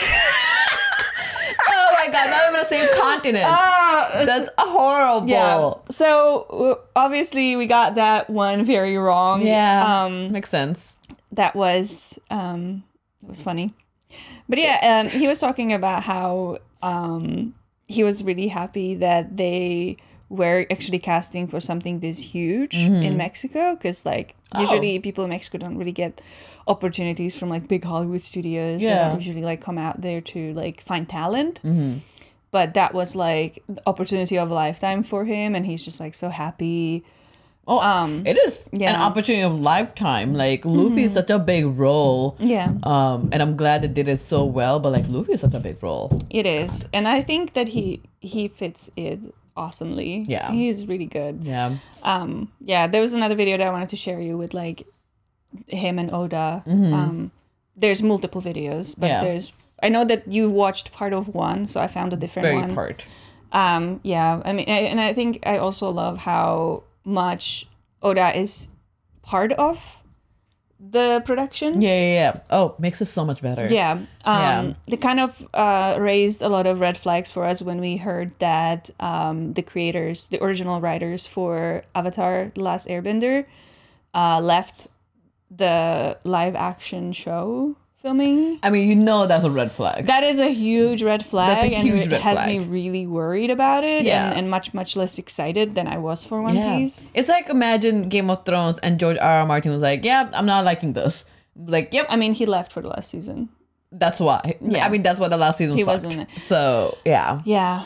[1.69, 3.45] oh my god, not even the same continent.
[3.47, 5.27] Ah, That's horrible.
[5.29, 5.73] yeah.
[5.91, 6.41] So
[6.95, 9.45] uh, obviously we got that one very wrong.
[9.45, 10.03] Yeah.
[10.05, 10.97] Um, Makes sense.
[11.37, 12.83] That was um,
[13.21, 13.73] that was funny.
[14.49, 17.53] But yeah, um, he was talking about how um,
[17.87, 19.97] he was really happy that they
[20.29, 24.61] were actually casting for something this huge in Mexico because like Oh.
[24.61, 26.21] usually people in Mexico don't really get
[26.67, 28.81] opportunities from like big Hollywood studios.
[28.81, 29.13] Yeah.
[29.15, 31.59] usually like come out there to like find talent.
[32.51, 36.15] But that was like the opportunity of a lifetime for him, and he's just like
[36.15, 37.03] so happy.
[37.67, 38.95] Oh, Um, it is yeah.
[38.95, 40.33] an opportunity of lifetime.
[40.33, 42.37] Like Luffy is such a big role.
[42.39, 42.71] Yeah.
[42.83, 44.79] Um, and I'm glad they did it so well.
[44.79, 46.21] But like Luffy is such a big role.
[46.29, 49.19] It is, and I think that he he fits it
[49.55, 50.25] awesomely.
[50.27, 50.51] Yeah.
[50.51, 51.41] he's really good.
[51.43, 51.77] Yeah.
[52.03, 54.85] Um, yeah, there was another video that I wanted to share you with like
[55.67, 56.61] him and Oda.
[56.65, 56.93] Hmm.
[56.93, 57.31] Um,
[57.75, 59.15] there's multiple videos, but Mm-hmm.
[59.15, 59.23] Yeah.
[59.23, 59.53] there's
[59.83, 62.73] I know that you watched part of one, so I found a different Very one.
[62.75, 63.05] part.
[63.51, 67.67] Um, yeah, I mean, I, and I think I also love how much
[68.03, 68.67] Oda is
[69.23, 70.03] part of
[70.79, 71.81] the production.
[71.81, 72.39] Yeah, yeah, yeah.
[72.51, 73.67] Oh, makes it so much better.
[73.69, 73.93] Yeah.
[73.93, 74.73] Um, Yeah.
[74.87, 78.37] They kind of uh, raised a lot of red flags for us when we heard
[78.39, 83.45] that um, the creators, the original writers for Avatar The Last Airbender,
[84.13, 84.87] uh, left
[85.49, 88.59] the live action show filming.
[88.63, 90.05] I mean, you know that's a red flag.
[90.05, 93.05] That is a huge red flag, That's a huge and it red has me really
[93.07, 94.29] worried about it, Yeah.
[94.29, 96.77] and, and much much less excited than I was for One yeah.
[96.77, 97.05] Piece.
[97.13, 99.39] It's like imagine Game of Thrones and George R.
[99.41, 99.45] R.
[99.45, 101.25] Martin was like, "Yeah, I'm not liking this."
[101.55, 103.49] Like, yep, I mean, he left for the last season.
[103.91, 104.57] that's why.
[104.61, 104.85] Yeah.
[104.85, 106.03] I mean, that's what the last season He sucked.
[106.03, 107.85] wasn't- So yeah, Yeah.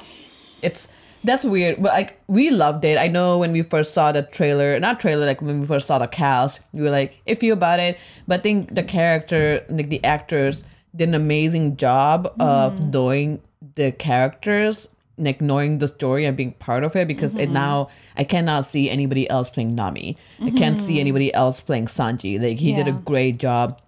[0.62, 0.88] it's
[1.24, 1.82] that's weird.
[1.82, 2.98] But like we loved it.
[2.98, 6.00] I know when we first saw the trailer, not trailer, like when we first saw
[6.00, 7.98] the cast, we were like iffy about it.
[8.28, 10.64] But I think the character, like the actors,
[10.96, 12.94] did an amazing job of mm.
[12.94, 13.42] knowing
[13.76, 17.08] the characters, like knowing the story and being part of it.
[17.08, 17.54] Because it mm-hmm.
[17.54, 20.18] now I cannot see anybody else playing Nami.
[20.42, 21.00] I can't see mm-hmm.
[21.00, 22.42] anybody else playing Sanji.
[22.42, 23.82] Like he did a great job.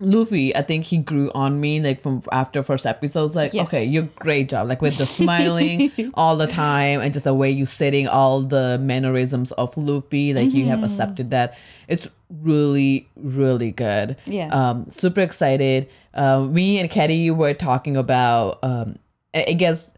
[0.00, 3.36] Luffy, I think he grew on me like from after first episodes.
[3.36, 3.66] Like, Yes.
[3.68, 4.68] okay, you're great job.
[4.68, 8.78] Like with the smiling all the time and just the way you sitting, all the
[8.80, 10.34] mannerisms of Luffy.
[10.34, 10.84] Like you have Mm-hmm.
[10.84, 11.56] accepted that.
[11.86, 12.08] It's
[12.42, 14.16] really, really good.
[14.26, 14.52] Yes.
[14.52, 15.88] Um, super excited.
[16.14, 18.58] Um, me and Katie were talking about.
[18.64, 18.96] Um,
[19.32, 19.90] I guess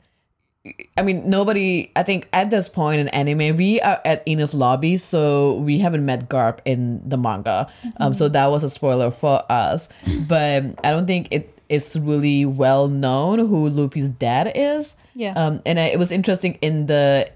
[0.96, 4.96] I mean, nobody, I think at this point in anime, we are at Enies Lobby,
[4.96, 7.68] so we haven't met Garp in the manga.
[7.98, 9.88] Um, so that was a spoiler for us.
[10.26, 14.96] But I don't think it is really well known who Luffy's dad is.
[15.14, 15.32] Yeah.
[15.32, 17.30] Um, and I, it was interesting in the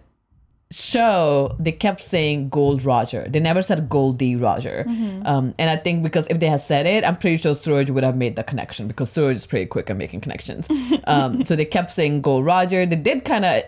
[0.70, 3.26] show, they kept saying Gold Roger.
[3.28, 4.36] They never said Gol D.
[4.36, 4.84] Roger.
[5.24, 8.04] Um, and I think because if they had said it, I'm pretty sure Serge would
[8.04, 10.68] have made the connection because Serge is pretty quick at making connections.
[11.04, 12.84] Um, so they kept saying Gold Roger.
[12.86, 13.64] They did kind of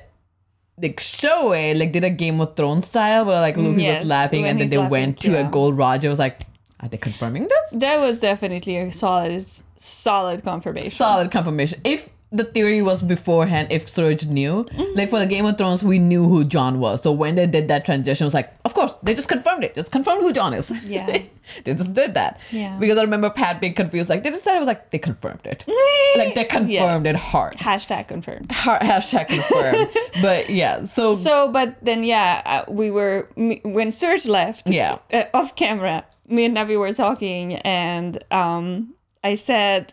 [0.81, 4.09] like show it, like did a Game of Thrones style where like Luffy yes, was
[4.09, 5.49] laughing and then they laughing, went to yeah.
[5.49, 6.09] a Gold Roger.
[6.09, 6.43] I was like,
[6.81, 7.71] are they confirming this?
[7.81, 9.47] That was definitely a solid,
[9.77, 10.91] solid confirmation.
[10.91, 11.81] solid confirmation.
[11.85, 15.99] If the theory was beforehand, if Serge knew, like for the Game of Thrones, we
[15.99, 17.03] knew who Jon was.
[17.03, 19.75] So when they did that transition, it was like, of course, they just confirmed it.
[19.75, 20.71] Just confirmed who Jon is.
[20.85, 21.07] Yeah.
[21.65, 22.41] they just did that.
[22.51, 22.79] Yeah.
[22.79, 24.09] Because I remember Pat being confused.
[24.09, 25.65] Like, they decided, it was like, they confirmed it.
[26.17, 27.59] like, they confirmed it hard.
[27.59, 28.51] Hashtag confirmed.
[28.51, 29.91] Hard hashtag confirmed.
[30.23, 34.99] but yeah, so, So, but then, yeah, uh, we were, when Serge left yeah.
[35.13, 39.93] uh, off camera, me and Navi were talking, and um, I said,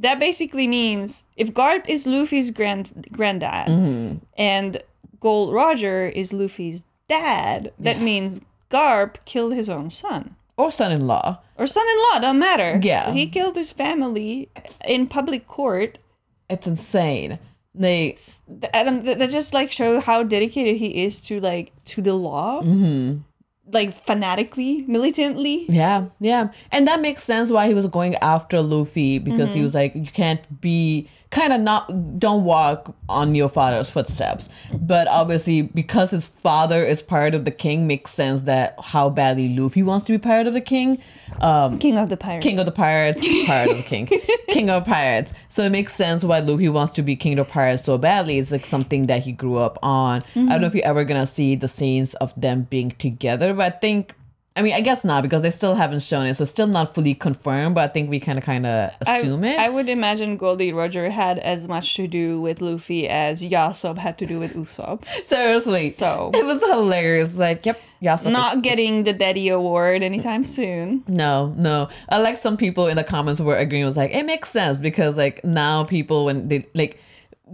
[0.00, 4.18] that basically means if Garp is Luffy's grand granddad Mm-hmm.
[4.36, 4.82] and
[5.20, 8.40] Gold Roger is Luffy's dad, that means
[8.70, 10.36] Garp killed his own son.
[10.56, 11.38] or son-in-law.
[11.58, 12.80] or son-in-law, don't matter.
[12.82, 13.12] Yeah.
[13.12, 14.48] he killed his family
[14.86, 15.98] in public court.
[16.48, 17.38] It's insane.
[17.74, 18.16] They
[18.60, 22.60] Th- And that just like show how dedicated he is to like to the law,
[22.62, 23.18] Mm-hmm.
[23.72, 25.66] Like fanatically, militantly.
[25.68, 26.52] Yeah, yeah.
[26.72, 29.64] And that makes sense why he was going after Luffy because he mm-hmm.
[29.64, 34.48] was like, you can't be kind of not, don't walk on your father's footsteps.
[34.74, 39.48] But obviously, because his father is part of the king, makes sense that how badly
[39.56, 41.00] Luffy wants to be part of the king.
[41.40, 42.44] Um, King of the pirates.
[42.44, 44.06] King of the Pirates, Pirate of the King,
[44.48, 45.32] King of Pirates.
[45.48, 48.38] So it makes sense why Luffy wants to be King of Pirates so badly.
[48.38, 50.22] It's like something that he grew up on.
[50.34, 53.74] I don't know if you're ever gonna see the scenes of them being together, but
[53.74, 54.12] I think,
[54.56, 56.92] I mean, I guess not because they still haven't shown it, so it's still not
[56.94, 57.76] fully confirmed.
[57.76, 59.58] But I think we kind of kind of I- assume it.
[59.58, 60.72] I would imagine Gol D.
[60.72, 65.04] Roger had as much to do with Luffy as Yasopp had to do with Usopp.
[65.24, 67.38] Seriously, So- it was hilarious.
[67.38, 71.04] Like, yep, Yasopp is Not just- getting the Daddy Award anytime soon.
[71.06, 71.88] No, no.
[72.08, 73.84] I like some people in the comments were agreeing.
[73.84, 77.00] Was like, it makes sense because like now people when they like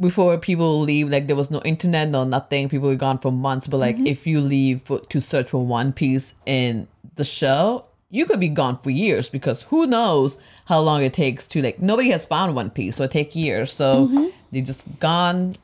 [0.00, 2.68] before people leave, like there was no internet, no nothing.
[2.68, 3.66] People were gone for months.
[3.66, 4.06] But like mm-hmm.
[4.06, 8.48] if you leave for, to search for One Piece in the show, you could be
[8.48, 12.54] gone for years because who knows how long it takes to like nobody has found
[12.54, 13.72] One Piece, so it take years.
[13.72, 14.26] So mm-hmm.
[14.52, 15.56] they just gone.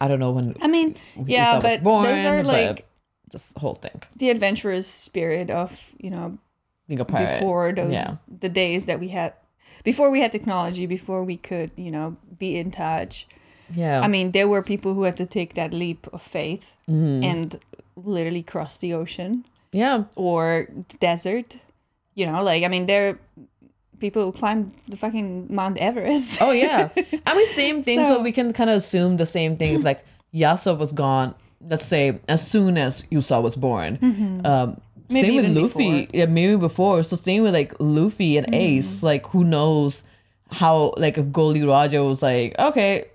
[0.00, 0.56] I don't know when.
[0.60, 2.86] I mean, yeah, but born, those are like
[3.30, 4.02] the whole thing.
[4.16, 6.38] the adventurous spirit of you know
[6.88, 7.40] Think a pirate.
[7.40, 8.16] before those Yeah.
[8.28, 9.34] the days that we had
[9.84, 13.26] before we had technology before we could you know be in touch
[13.74, 14.00] Yeah.
[14.00, 17.24] i mean there were people who had to take that leap of faith Mm-hmm.
[17.24, 17.58] and
[17.96, 20.04] literally cross the ocean yeah.
[20.16, 21.56] or the desert
[22.14, 23.18] you know like i mean there are
[24.00, 26.88] people who climbed the fucking mount everest Oh yeah.
[27.26, 27.98] I mean same thing.
[28.06, 29.74] So, So- we can kind of assume the same thing.
[29.76, 30.02] If like
[30.34, 31.34] Yasopp was gone,
[31.68, 33.98] let's say as soon as Usopp was born.
[34.02, 34.72] Um Mm-hmm.
[35.12, 35.90] Maybe same with Luffy.
[35.90, 36.06] before.
[36.18, 37.02] Yeah, maybe before.
[37.02, 39.02] So same with like Luffy and Ace.
[39.02, 40.02] Like who knows
[40.50, 41.62] how like if Gol D.
[41.62, 43.06] Roger was like, okay,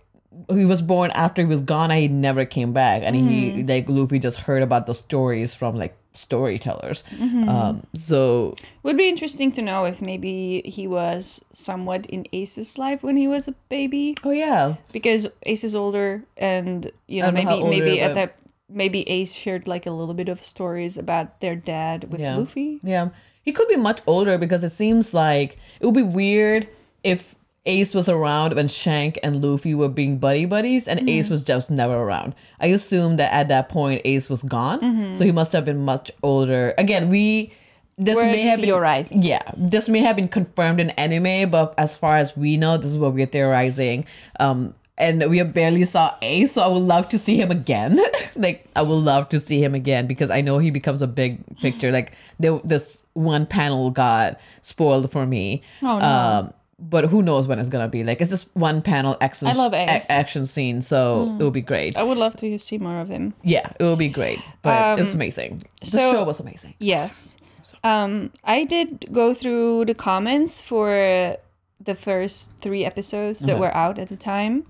[0.49, 3.01] he was born after he was gone and he never came back.
[3.03, 3.69] And he Mm-hmm.
[3.69, 7.03] like Luffy just heard about the stories from like storytellers.
[7.17, 7.49] Mm-hmm.
[7.49, 13.03] Um so would be interesting to know if maybe he was somewhat in ace's life
[13.03, 14.75] when he was a baby oh yeah.
[14.91, 18.37] because Ace is older, and you know don't know maybe maybe at that
[18.69, 22.35] maybe Ace shared like a little bit of stories about their dad with Yeah.
[22.37, 22.79] Luffy.
[22.83, 23.09] Yeah.
[23.43, 26.67] He could be much older because it seems like it would be weird
[27.03, 27.35] if
[27.65, 31.71] Ace was around when Shank and Luffy were being buddy buddies and Ace was just
[31.71, 32.35] never around.
[32.59, 35.15] I assume that at that point Ace was gone.
[35.15, 36.73] So he must have been much older.
[36.77, 37.53] Again, we
[37.97, 39.23] this We're may have been theorizing.
[39.23, 42.91] yeah, this may have been confirmed in anime, but as far as we know, this
[42.91, 44.05] is what we're theorizing.
[44.39, 47.99] Um, and we barely saw Ace, so I would love to see him again.
[48.35, 51.57] like, I would love to see him again because I know he becomes a big
[51.57, 51.91] picture.
[51.91, 55.61] Like, there, this one panel got spoiled for me.
[55.81, 56.05] Oh, no.
[56.05, 56.53] Um,
[56.89, 58.03] but who knows when it's gonna be?
[58.03, 61.61] Like, it's just one panel action, I love a- action scene, so it will be
[61.61, 61.95] great.
[61.97, 63.33] I would love to see more of him.
[63.43, 64.39] Yeah, it will be great.
[64.61, 65.63] But it was amazing.
[65.81, 66.73] The so- show was amazing.
[66.79, 67.37] Yes.
[67.83, 71.37] Um, I did go through the comments for
[71.83, 73.59] the first three episodes that Okay.
[73.59, 74.65] were out at the time.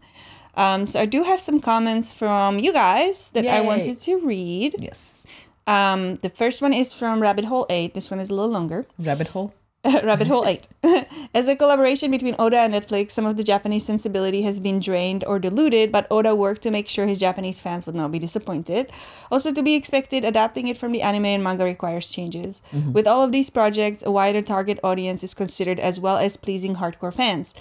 [0.56, 4.76] Um, so I do have some comments from you guys that I wanted to read.
[4.80, 5.24] Yes.
[5.68, 7.94] Um, the first one is from Rabbit Hole 8.
[7.94, 8.86] This one is a little longer.
[8.98, 9.54] Rabbit hole.
[10.04, 10.68] Rabbit Hole 8.
[11.36, 15.24] As a collaboration between Oda and Netflix, some of the Japanese sensibility has been drained
[15.26, 18.92] or diluted, but Oda worked to make sure his Japanese fans would not be disappointed.
[19.30, 22.64] Also, to be expected, adapting it from the anime and manga requires changes.
[22.74, 22.94] Mm-hmm.
[22.94, 26.78] With all of these projects, a wider target audience is considered as well as pleasing
[26.78, 27.54] hardcore fans.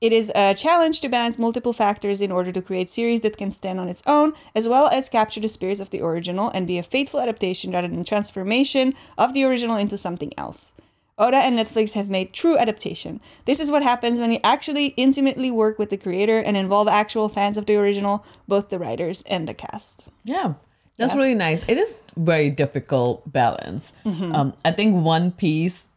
[0.00, 3.52] It is a challenge to balance multiple factors in order to create series that can
[3.52, 6.76] stand on its own, as well as capture the spirits of the original and be
[6.76, 10.74] a faithful adaptation rather than transformation of the original into something else.
[11.22, 13.20] Oda and Netflix have made true adaptation.
[13.44, 17.28] This is what happens when you actually intimately work with the creator and involve actual
[17.28, 20.08] fans of the original, both the writers and the cast.
[20.24, 20.54] Yeah,
[20.96, 21.64] that's really nice.
[21.68, 23.92] It is very difficult balance.
[24.04, 25.88] Um, I think One Piece.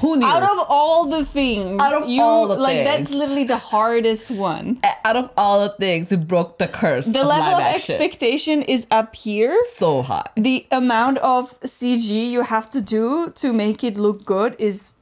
[0.00, 0.26] Who knew?
[0.26, 4.30] Out of all the things, Out of you all the like that's literally the hardest
[4.30, 4.78] one.
[5.04, 7.06] out of all the things, it broke the curse.
[7.06, 7.94] The of level of action.
[7.94, 9.58] expectation is up here.
[9.70, 10.28] so high.
[10.36, 14.94] The amount of CG you have to do to make it look good is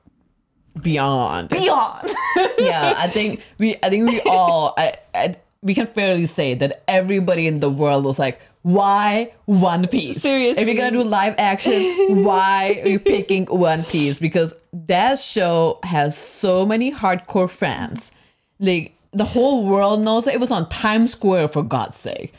[0.83, 1.49] Beyond.
[1.49, 2.11] beyond.
[2.59, 3.77] yeah, I think we.
[3.83, 4.74] I think we all.
[4.77, 5.37] I, I.
[5.62, 10.23] We can fairly say that everybody in the world was like, "Why One Piece?
[10.23, 10.61] Seriously.
[10.61, 14.19] if you're gonna do live action, why are you picking One Piece?
[14.19, 18.11] Because that show has so many hardcore fans.
[18.59, 20.35] Like the whole world knows it.
[20.35, 22.35] It was on Times Square for God's sake.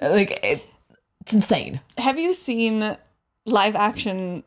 [0.00, 0.62] Like it,
[1.22, 1.80] it's insane.
[1.98, 2.96] have you seen
[3.44, 4.44] live action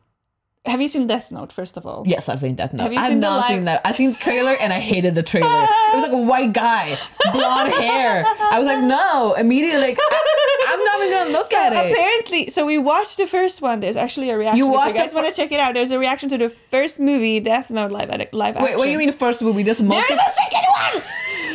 [0.66, 2.04] have you seen Death Note first of all?
[2.06, 2.84] Yes, I've seen Death Note.
[2.84, 3.80] Have you I've seen the not live- seen that.
[3.84, 5.46] I've seen the trailer and I hated the trailer.
[5.48, 6.96] it was like a white guy,
[7.32, 8.24] blonde hair.
[8.26, 9.34] I was like, no.
[9.34, 11.92] Immediately, like, I, am not even gonna look So at it.
[11.92, 13.80] apparently, so we watched the first one.
[13.80, 14.58] There's actually a reaction.
[14.58, 15.74] You if watched you the want to check it out?
[15.74, 18.62] There's a reaction to the first movie, Death Note live live action.
[18.64, 19.62] Wait, what do you mean first movie?
[19.62, 21.02] This multi- There's a second one,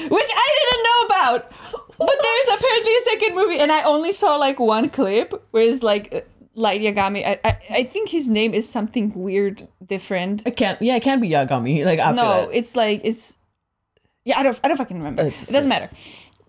[0.09, 1.51] which I didn't know about.
[1.97, 5.84] But there's apparently a second movie, and I only saw like one clip where it's
[5.84, 7.25] like Light Yagami.
[7.25, 10.45] I, I I think his name is something weird, different.
[10.45, 10.81] It can't.
[10.81, 11.85] Yeah, it can't be Yagami.
[11.89, 12.55] Like after No, that.
[12.57, 13.37] it's like it's.
[14.25, 14.59] Yeah, I don't.
[14.63, 15.23] I don't fucking remember.
[15.23, 15.89] It doesn't matter.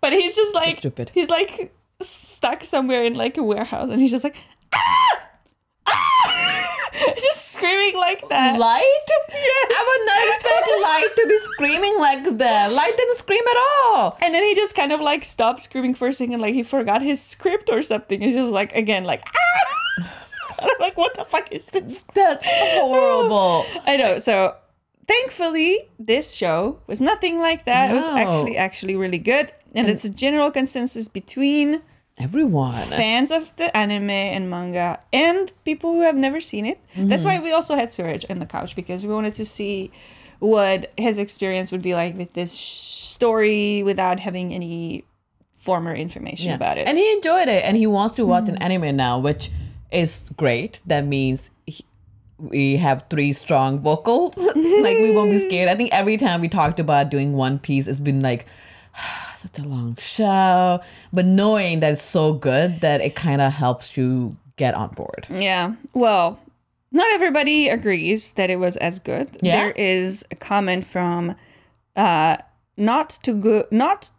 [0.00, 1.10] But he's just like stupid.
[1.14, 4.36] He's like stuck somewhere in like a warehouse, and he's just like,
[4.74, 5.22] ah!
[5.86, 6.78] ah!
[7.16, 8.58] just screaming like that.
[8.58, 9.06] Light?
[9.28, 9.72] Yes.
[9.78, 12.72] I would not expect Light to be screaming like that.
[12.72, 14.18] Light didn't scream at all.
[14.20, 17.02] And then he just kind of like stopped screaming for a second, like he forgot
[17.02, 18.20] his script or something.
[18.20, 19.51] He's just like again, like ah!
[20.70, 22.02] I'm like, what the fuck is this?
[22.14, 23.66] That's horrible.
[23.86, 24.18] I know.
[24.18, 24.54] So
[25.06, 27.90] thankfully, this show was nothing like that.
[27.90, 31.82] It was actually actually really good, and it's a general consensus between
[32.18, 32.86] Everyone.
[32.88, 36.78] fans of the anime and manga and people who have never seen it.
[36.96, 37.28] That's mm-hmm.
[37.28, 39.90] why we also had Suraj on the couch because we wanted to see
[40.38, 45.04] what his experience would be like with this story without having any
[45.56, 46.56] former information Yeah.
[46.56, 46.88] about it.
[46.88, 48.62] And he enjoyed it and he wants to watch an mm.
[48.62, 49.50] anime now, which
[49.92, 50.80] is great.
[50.86, 51.84] That means he,
[52.38, 54.36] we have three strong vocals.
[54.56, 55.68] like we won't be scared.
[55.68, 58.46] I think every time we talked about doing One Piece, it's been like
[59.36, 60.80] such a long show.
[61.12, 65.26] But knowing that it's so good that it kind of helps you get on board.
[65.30, 65.74] Yeah.
[65.94, 66.38] Well,
[66.90, 69.38] not everybody agrees that it was as good.
[69.40, 69.64] Yeah?
[69.64, 71.34] There is a comment from
[71.96, 72.38] uh
[72.76, 74.10] not too good not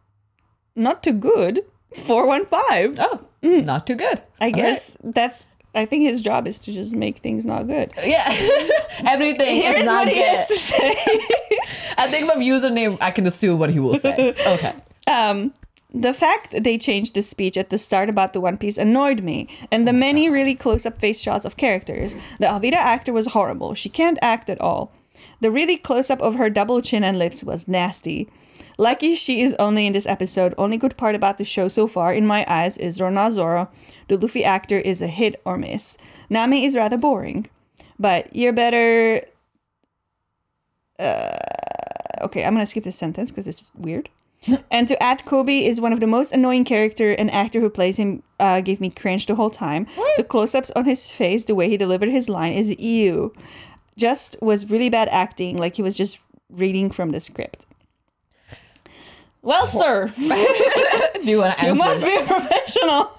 [0.76, 1.66] not too good
[1.96, 2.98] 415.
[3.00, 4.22] Oh, not too good.
[4.42, 7.92] I All guess that's I think his job is to just make things not good.
[8.04, 8.26] Yeah.
[9.06, 10.54] Everything Here's is not what he has good.
[10.54, 10.92] to say.
[11.98, 14.36] I think from username, I can assume what he will say.
[14.46, 14.74] Okay.
[15.08, 15.54] um
[15.96, 19.48] the fact they changed the speech at the start about the One Piece annoyed me,
[19.72, 22.16] and the many really close up face shots of characters.
[22.40, 23.76] The Alvida actor was horrible.
[23.76, 24.92] She can't act at all.
[25.40, 28.28] The really close up of her double chin and lips was nasty.
[28.84, 30.54] Lucky she is only in this episode.
[30.58, 33.70] Only good part about the show so far, in my eyes, is Roronoa Zoro.
[34.10, 35.98] The Luffy actor is a hit or miss.
[36.30, 37.48] Nami is rather boring.
[37.98, 39.26] But you're better.
[41.00, 41.38] Uh,
[42.24, 44.10] okay, I'm gonna skip this sentence because it's weird.
[44.70, 47.96] and to add, Koby is one of the most annoying character and actor who plays
[47.96, 48.22] him.
[48.38, 49.88] Uh, gave me cringe the whole time.
[50.18, 53.34] The close-ups on his face, the way he delivered his line is ew.
[53.96, 56.20] Just was really bad acting, like he was just
[56.50, 57.66] reading from the script.
[59.44, 60.24] Well, sir, Do
[61.30, 61.68] you want to answer?
[61.68, 63.12] you must be a professional.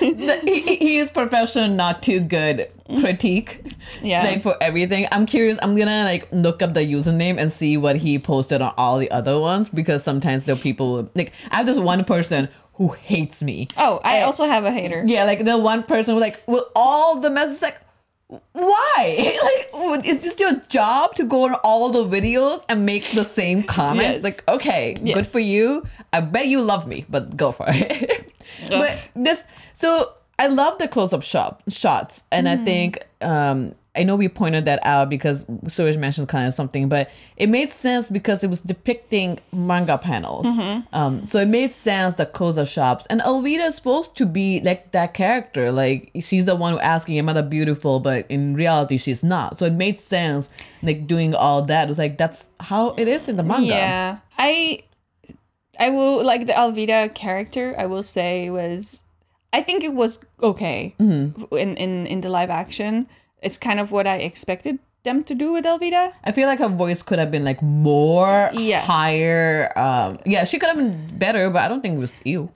[0.00, 3.00] The- he, he- is professional, not too good mm.
[3.00, 3.62] critique.
[4.02, 4.22] Yeah.
[4.22, 5.06] Like for everything.
[5.10, 5.58] I'm curious.
[5.60, 9.10] I'm gonna like look up the username and see what he posted on all the
[9.10, 13.42] other ones because sometimes there are people like I have this one person who hates
[13.42, 13.66] me.
[13.76, 15.02] Oh, I And- also have a hater.
[15.06, 17.80] Yeah, like the one person who like with all the messages like
[18.28, 19.38] why?
[19.78, 23.62] Like, is this your job to go on all the videos and make the same
[23.62, 24.16] comments?
[24.16, 24.22] Yes.
[24.22, 25.82] Like, okay, good for you.
[26.12, 28.32] I bet you love me, but go for it.
[28.68, 32.60] but this, so I love the close-up shot shots, and Mm-hmm.
[32.60, 36.88] I think um, I know we pointed that out because Suraj mentioned kind of something,
[36.88, 40.46] but it made sense because it was depicting manga panels.
[40.46, 40.94] Mm-hmm.
[40.94, 44.92] Um, so it made sense that close-up shots, and Alvida is supposed to be like
[44.92, 45.72] that character.
[45.72, 49.58] Like she's the one who asking, "Am I beautiful?" But in reality, she's not.
[49.58, 50.48] So it made sense,
[50.82, 51.84] like doing all that.
[51.84, 53.66] It was like that's how it is in the manga.
[53.66, 54.84] Yeah, I,
[55.80, 57.74] I will like the Alvida character.
[57.78, 59.02] I will say was,
[59.52, 61.56] I think it was okay Mm-hmm.
[61.56, 63.08] in in in the live action.
[63.42, 66.12] It's kind of what I expected them to do with Alvida.
[66.24, 68.84] I feel like her voice could have been like more Yes.
[68.84, 69.72] higher.
[69.78, 72.50] Um, yeah, she could have been better, but I don't think it was you.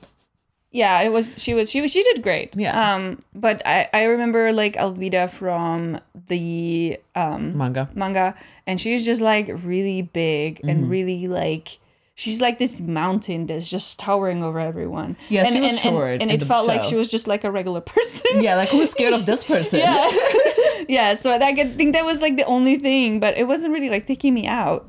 [0.75, 1.35] Yeah, it was.
[1.37, 1.71] She was.
[1.71, 1.93] She was.
[1.93, 2.57] She did great.
[2.57, 2.73] Yeah.
[2.95, 7.91] Um, but I I remember like Alvida from the um Manga.
[7.95, 8.35] manga,
[8.67, 10.69] and she's just like really big Mm-hmm.
[10.71, 11.79] and really like.
[12.15, 15.17] She's like this mountain that's just towering over everyone.
[15.31, 17.43] Yeah, and, she was and, short and, and it felt like she was just like
[17.45, 18.43] a regular person.
[18.43, 19.79] Yeah, like who's scared of this person?
[19.87, 20.11] yeah
[20.89, 23.89] yeah so like, i think that was like the only thing but it wasn't really
[23.89, 24.85] like taking me out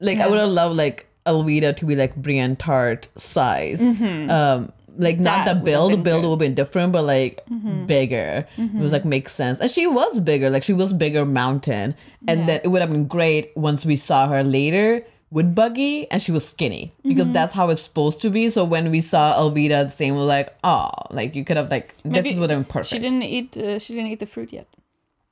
[0.00, 3.80] Like I would have loved like Alvida to be like Brienne Tarth size.
[3.82, 5.44] Um like not Mm-hmm.
[5.46, 6.04] That the build, build.
[6.04, 6.22] Mm-hmm.
[6.28, 7.40] would have been different, but like
[7.86, 8.46] bigger.
[8.58, 9.58] It was like makes sense.
[9.60, 11.94] And she was bigger, like she was bigger mountain.
[12.28, 12.46] And Yeah.
[12.46, 15.02] then it would have been great once we saw her later
[15.34, 16.92] with Buggy and she was skinny.
[17.02, 17.32] Because Mm-hmm.
[17.38, 18.48] that's how it's supposed to be.
[18.56, 21.88] So when we saw Alvida the same, we're like, oh, like you could have like
[22.04, 22.90] this Maybe is what I'm perfect.
[22.94, 24.68] she didn't eat uh, she didn't eat the fruit yet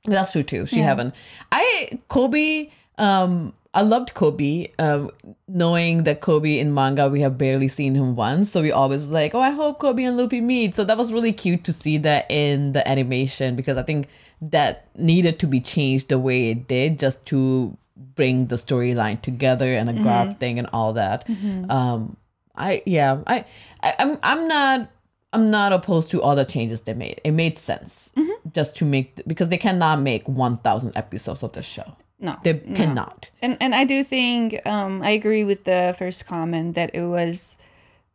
[0.05, 0.65] That's true too.
[0.65, 1.15] She haven't.
[1.51, 1.63] I
[2.09, 2.71] Koby.
[2.97, 4.69] Um, I loved Koby.
[4.77, 5.09] Um,
[5.47, 9.33] knowing that Koby in manga, we have barely seen him once, so we always like,
[9.33, 10.75] oh, I hope Koby and Luffy meet.
[10.75, 14.09] So that was really cute to see that in the animation because I think
[14.41, 17.75] that needed to be changed the way it did just to
[18.15, 21.27] bring the storyline together and the Garp thing and all that.
[21.69, 22.17] Um,
[22.55, 23.45] I yeah, I,
[23.81, 24.89] I I'm I'm not
[25.33, 27.19] I'm not opposed to all the changes they made.
[27.23, 28.13] It made sense
[28.53, 31.95] just to make because they cannot make 1,000 episodes of the show.
[32.19, 32.37] No.
[32.43, 33.29] They cannot.
[33.41, 37.57] And and I do think um, I agree with the first comment that it was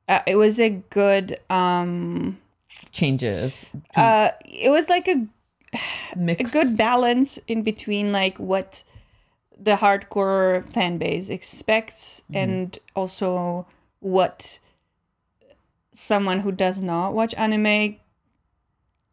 [0.08, 2.38] uh, it was a good um
[2.92, 3.66] Changes.
[3.96, 5.26] uh it was like a
[6.16, 6.50] Mix.
[6.50, 8.82] a good balance in between like what
[9.58, 13.66] the hardcore fan base expects and also
[14.00, 14.58] what
[15.92, 17.96] someone who does not watch anime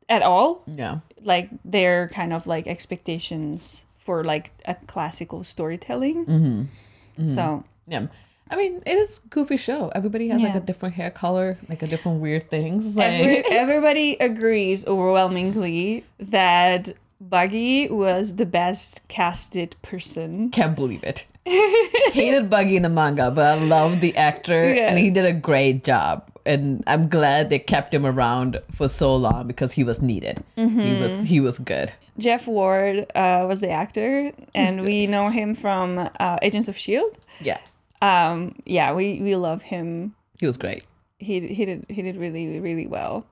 [0.08, 1.00] at all Yeah.
[1.24, 7.28] like their kind of like expectations for like a classical storytelling Mm-hmm.
[7.28, 8.08] so Yeah.
[8.48, 9.90] I mean, it is a goofy show.
[9.96, 12.96] Everybody has like a different hair color, like a different weird things.
[12.96, 20.50] Like Every, everybody agrees overwhelmingly that Buggy was the best casted person.
[20.52, 21.26] can't believe it.
[21.46, 25.84] Hated Buggy in the manga, but I love the actor and he did a great
[25.84, 26.28] job.
[26.46, 30.44] And I'm glad they kept him around for so long because he was needed.
[30.56, 31.92] He was he was good.
[32.18, 37.18] Jeff Ward uh, was the actor, and we know him from uh, Agents of Shield.
[37.42, 37.60] Yeah.
[38.02, 40.14] Um, yeah, we we love him.
[40.40, 40.84] He was great.
[41.18, 43.26] He he did he did really really well.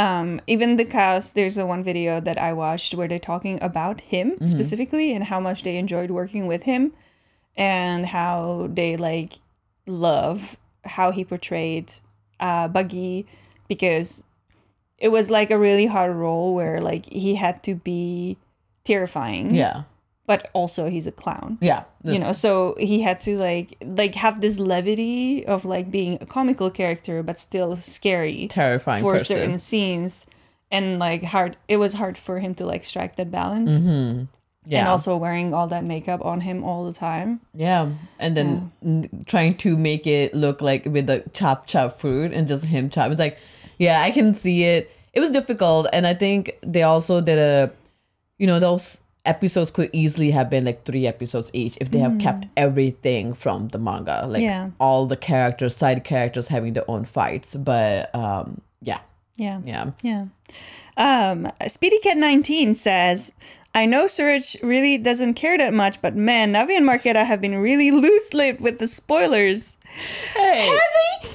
[0.00, 4.00] Um, even the cast, there's a one video that I watched where they're talking about
[4.00, 6.92] him specifically and how much they enjoyed working with him,
[7.56, 9.32] and how they like
[9.86, 11.92] love how he portrayed
[12.38, 13.26] uh, Buggy
[13.68, 14.24] because
[14.96, 18.38] it was like a really hard role where like he had to be
[18.84, 19.82] terrifying, Yeah.
[20.30, 21.82] But also he's a clown Yeah.
[22.14, 22.50] you know so
[22.90, 23.68] he had to like
[24.02, 29.14] like have this levity of like being a comical character but still scary terrifying for
[29.14, 29.36] person.
[29.36, 30.12] certain scenes
[30.76, 34.24] and like hard it was hard for him to like strike that balance Mm-hmm.
[34.72, 34.78] yeah.
[34.80, 37.82] and also wearing all that makeup on him all the time Yeah,
[38.22, 38.48] and then
[38.84, 42.84] n- trying to make it look like with the chop chop fruit and just him
[42.94, 43.10] chop.
[43.10, 43.36] It's like,
[43.86, 44.82] yeah, I can see it.
[45.16, 46.42] It was difficult, and I think
[46.76, 47.72] they also did a,
[48.38, 52.18] you know, those episodes could easily have been like three episodes each if they have
[52.18, 54.70] kept everything from the manga, like Yeah.
[54.80, 57.54] all the characters, side characters having their own fights.
[57.54, 59.00] But um, yeah,
[59.36, 60.24] yeah yeah, yeah
[60.96, 63.32] um speedy cat 19 says
[63.74, 67.56] I know Serge really doesn't care that much, but man, Navi and Marketa have been
[67.56, 69.76] really loose-lipped with the spoilers.
[70.34, 70.80] Hey, Have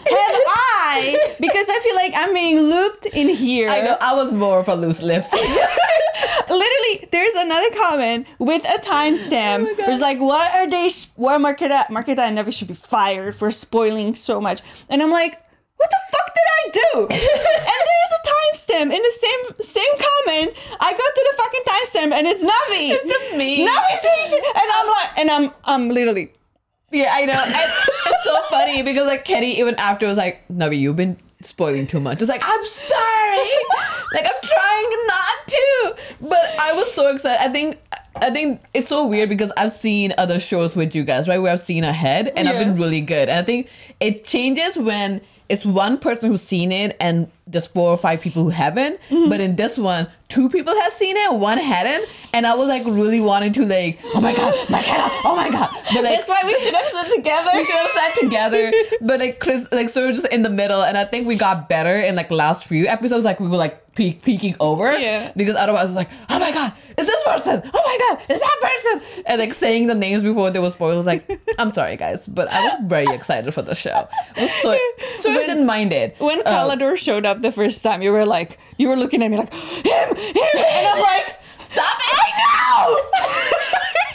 [0.48, 1.36] I?
[1.40, 3.70] Because I feel like I'm being looped in here.
[3.70, 5.34] I know I was more of a loose lips.
[6.48, 9.68] Literally, there's another comment with a timestamp.
[9.68, 10.90] Oh There's like, what are they?
[11.16, 11.38] Why?
[11.38, 14.62] Marketa and Never should be fired for spoiling so much.
[14.90, 15.42] And I'm like,
[15.78, 17.08] what the fuck did I do?
[17.12, 20.54] and there's a timestamp in the same same comment.
[20.80, 22.92] I go to the fucking timestamp and it's Navi.
[22.92, 23.68] It's just me.
[23.68, 26.32] Navi shit, and I'm like, and I'm I'm literally.
[26.96, 27.34] Yeah, I know.
[27.34, 27.72] And
[28.06, 32.00] it's so funny because like Kenny even after was like, Navi, you've been spoiling too
[32.00, 32.22] much.
[32.22, 33.50] It's like, I'm sorry.
[34.14, 35.96] like I'm trying not to.
[36.22, 37.44] But I was so excited.
[37.44, 37.80] I think
[38.16, 41.38] I think it's so weird because I've seen other shows with you guys, right?
[41.38, 43.28] Where I've seen ahead and I've been really good.
[43.28, 43.70] And I think
[44.00, 45.20] it changes when
[45.50, 49.00] it's one person who's seen it and just four or five people who haven't.
[49.10, 49.30] Mm-hmm.
[49.30, 52.08] But in this one, two people have seen it, one hadn't.
[52.34, 55.50] And I was like really wanting to like, oh my god, my god, oh my
[55.50, 55.70] god.
[55.94, 57.50] But like That's why we should have sat together.
[57.54, 58.72] we should have sat together,
[59.02, 60.84] but like Chris, like sort of just in the middle.
[60.84, 63.26] And I think we got better in like last few episodes.
[63.26, 65.32] Like we were like peek, peeking over, Yeah.
[65.38, 67.62] Because otherwise, it's like, oh my god, is this person?
[67.74, 69.24] Oh my god, is that person?
[69.26, 71.06] And like saying the names before they were spoiled.
[71.06, 74.08] Like, I'm sorry guys, but I was very excited for the show.
[74.36, 74.78] I was so
[75.20, 76.16] so I didn't mind it.
[76.20, 79.38] When Uh, showed up the first time, you were like, you were looking at me
[79.38, 81.26] like, him, him, and I'm like,
[81.62, 82.20] Stop it!
[82.20, 84.15] I know.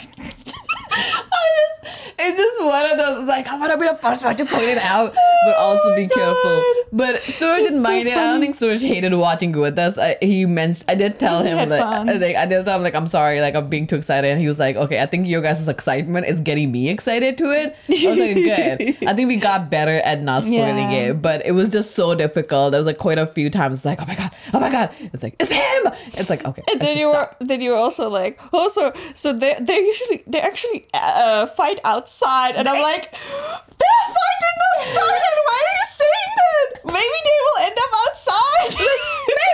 [0.93, 3.19] it's just one of those.
[3.19, 5.71] It's like I want to be the first one to point it out, but oh
[5.71, 6.63] also be careful.
[6.91, 8.17] But Serge didn't so mind it.
[8.17, 9.97] I don't think Serge hated watching with us.
[9.97, 10.85] I, he mentioned.
[10.89, 12.09] I did tell He him like, fun.
[12.09, 14.39] I, think I did tell him like I'm sorry, like I'm being too excited, and
[14.39, 17.75] he was like, okay, I think your guys' excitement is getting me excited to it.
[17.89, 19.07] I was like, good.
[19.09, 21.09] I think we got better at not spoiling Yeah.
[21.11, 22.71] it, but it was just so difficult.
[22.71, 23.77] There was like quite a few times.
[23.77, 24.91] It's like, oh my god, oh my god.
[24.99, 25.93] It's like it's him.
[26.19, 26.61] It's like okay.
[26.69, 29.77] And I then you were then you were also like oh so so they they
[29.79, 35.39] usually they actually uh, fight outside and I'm like their fight did not start and
[35.47, 38.41] why are you saying that maybe they will end up outside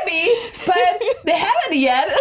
[0.06, 0.34] maybe,
[0.66, 2.08] but they haven't yet.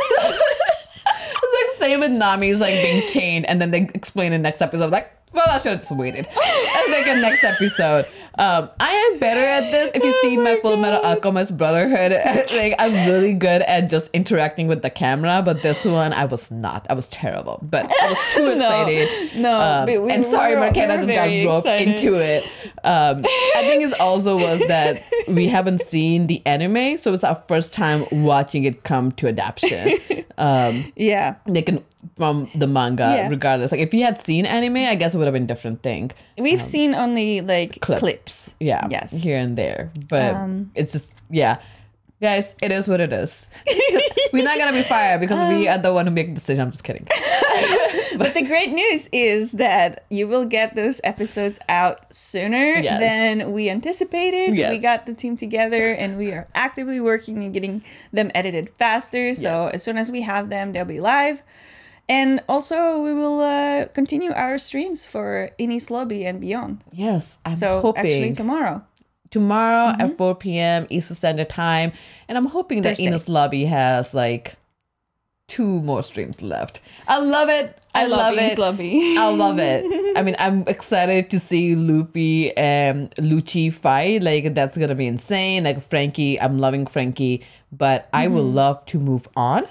[1.07, 4.63] it's like Same with Nami's like being chained, and then they explain in the next
[4.63, 5.16] episode like.
[5.33, 6.27] Well, I should have just waited.
[6.27, 8.07] And like in next episode,
[8.39, 9.91] um, I am better at this.
[9.95, 12.13] If you've seen my Full Metal Alchemist Brotherhood,
[12.57, 15.43] like I'm really good at just interacting with the camera.
[15.45, 16.87] But this one, I was not.
[16.89, 17.59] I was terrible.
[17.63, 19.37] But I was too excited.
[19.37, 21.89] no, Um, but we- and sorry, we were- McKenna just got roped excited.
[21.89, 22.45] into it.
[22.85, 23.25] Um,
[23.57, 27.75] I think it's also was that we haven't seen the anime, so it's our first
[27.75, 29.99] time watching it come to adaptation.
[30.39, 31.37] Um, Yeah.
[31.47, 31.83] they can
[32.17, 33.29] from the manga, Yeah.
[33.29, 33.73] regardless.
[33.73, 36.11] Like if you had seen anime, I guess it would have been a different thing.
[36.39, 37.99] We've seen only like clip.
[38.01, 38.55] clips.
[38.61, 39.13] Yeah, Yes.
[39.23, 41.59] here and there, but Um, it's just yeah.
[42.23, 43.47] Guys, it is what it is.
[44.33, 46.63] We're not gonna be fired because we are the one who make the decision.
[46.63, 47.07] I'm just kidding.
[48.17, 52.99] But the great news is that you will get those episodes out sooner Yes.
[53.01, 54.57] than we anticipated.
[54.57, 54.71] yes.
[54.71, 57.83] We got the team together and we are actively working and getting
[58.13, 59.35] them edited faster.
[59.35, 61.43] So as soon as we have them, they'll be live.
[62.09, 66.85] And also, we will uh, continue our streams for Enies Lobby and beyond.
[66.93, 68.85] Yes, I'm so hoping actually, tomorrow.
[69.31, 70.01] tomorrow Mm-hmm.
[70.03, 70.87] at 4 p.m.
[70.89, 71.93] Eastern Standard Time,
[72.29, 73.07] and I'm hoping that Thursday.
[73.11, 74.55] Enies Lobby has like
[75.49, 76.81] two more streams left.
[77.07, 77.87] I love it.
[77.95, 78.59] I, love, Enies it.
[78.59, 79.17] Lobby.
[79.19, 80.17] I love it.
[80.17, 84.23] I mean, I'm excited to see Luffy and Lucci fight.
[84.23, 85.65] Like that's gonna be insane.
[85.65, 87.43] Like Franky, I'm loving Franky,
[87.73, 89.67] but I would love to move on.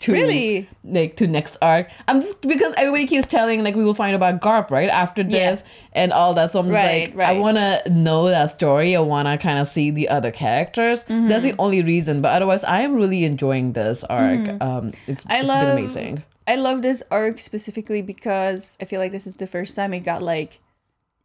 [0.00, 0.20] To Mm-hmm.
[0.20, 0.68] Really?
[0.84, 1.90] like to next arc.
[2.06, 5.28] I'm just because everybody keeps telling like we will find about Garp right after Yeah.
[5.50, 6.52] this and all that.
[6.52, 8.94] So I'm just Right, like I want to know that story.
[8.94, 11.02] I want to kind of see the other characters.
[11.02, 11.42] That's Mm-hmm.
[11.48, 12.22] the only reason.
[12.22, 14.48] But otherwise, I am really enjoying this arc.
[14.62, 16.22] Um, it's, I it's love been amazing.
[16.46, 20.00] I love this arc specifically because I feel like this is the first time it
[20.04, 20.60] got like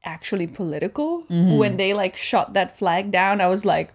[0.03, 1.23] actually political.
[1.29, 1.57] Mm-hmm.
[1.57, 3.93] When they like shot that flag down, I was like,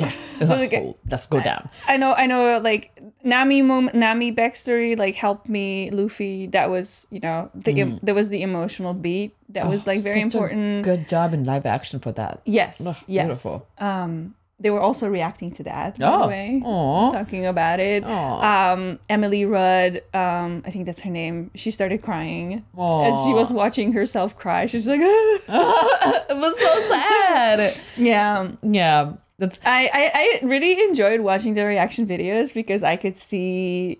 [0.00, 1.68] Yeah, it's like, like, oh, let's go down.
[1.88, 5.90] I know, I know, like Nami mom- Nami backstory like helped me.
[5.90, 10.20] Luffy, that was you know the there was the emotional beat that was like very
[10.20, 10.22] Mm.
[10.24, 10.84] Important.
[10.84, 12.40] Good job in live action for that.
[12.44, 13.26] Yes, Ugh, yes.
[13.26, 13.66] beautiful.
[13.78, 15.98] Um, they were also reacting to that.
[15.98, 17.10] By Oh, the way, aw.
[17.12, 18.02] talking about it.
[18.04, 21.50] Um, Emily Rudd, um, I think that's her name.
[21.54, 23.04] She started crying Aw.
[23.04, 24.64] as she was watching herself cry.
[24.64, 25.00] She's like,
[25.50, 27.78] it was so sad.
[27.98, 28.48] yeah.
[28.62, 30.10] yeah, that's I, I
[30.42, 33.98] I really enjoyed watching the reaction videos because I could see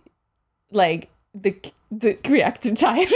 [0.70, 1.54] like the
[1.90, 3.12] the reactor types.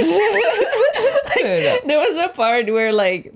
[1.35, 1.83] Good.
[1.87, 3.33] there was a part where like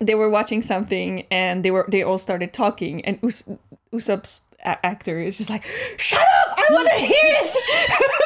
[0.00, 3.44] they were watching something and they were they all started talking and Us-
[3.92, 5.64] Usopp's a- actor is just like,
[5.96, 6.54] "Shut up!
[6.58, 8.22] I want to hear it."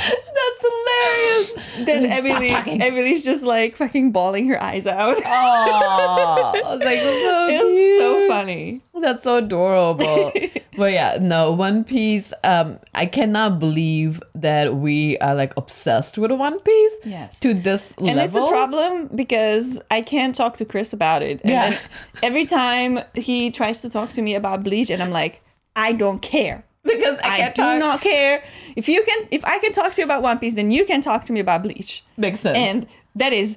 [0.34, 1.86] that's hilarious.
[1.86, 2.50] then Emily.
[2.50, 5.16] Emily's just like fucking bawling her eyes out.
[5.18, 8.80] Oh, I was like, so it was so funny.
[9.00, 10.32] That's so adorable.
[10.76, 12.32] but yeah, no, One Piece.
[12.44, 16.98] Um, I cannot believe that we are like obsessed with One Piece.
[17.04, 17.40] Yes.
[17.40, 18.24] To this And level.
[18.24, 21.40] it's a problem because I can't talk to Chris about it.
[21.42, 21.78] And Yeah.
[22.22, 25.42] every time he tries to talk to me about Bleach, and I'm like,
[25.76, 26.64] I don't care.
[26.84, 27.78] because I, I do talk.
[27.78, 28.42] not care.
[28.76, 31.00] If you can, if I can talk to you about One Piece, then you can
[31.00, 32.56] talk to me about Bleach, Makes sense.
[32.56, 33.56] and that is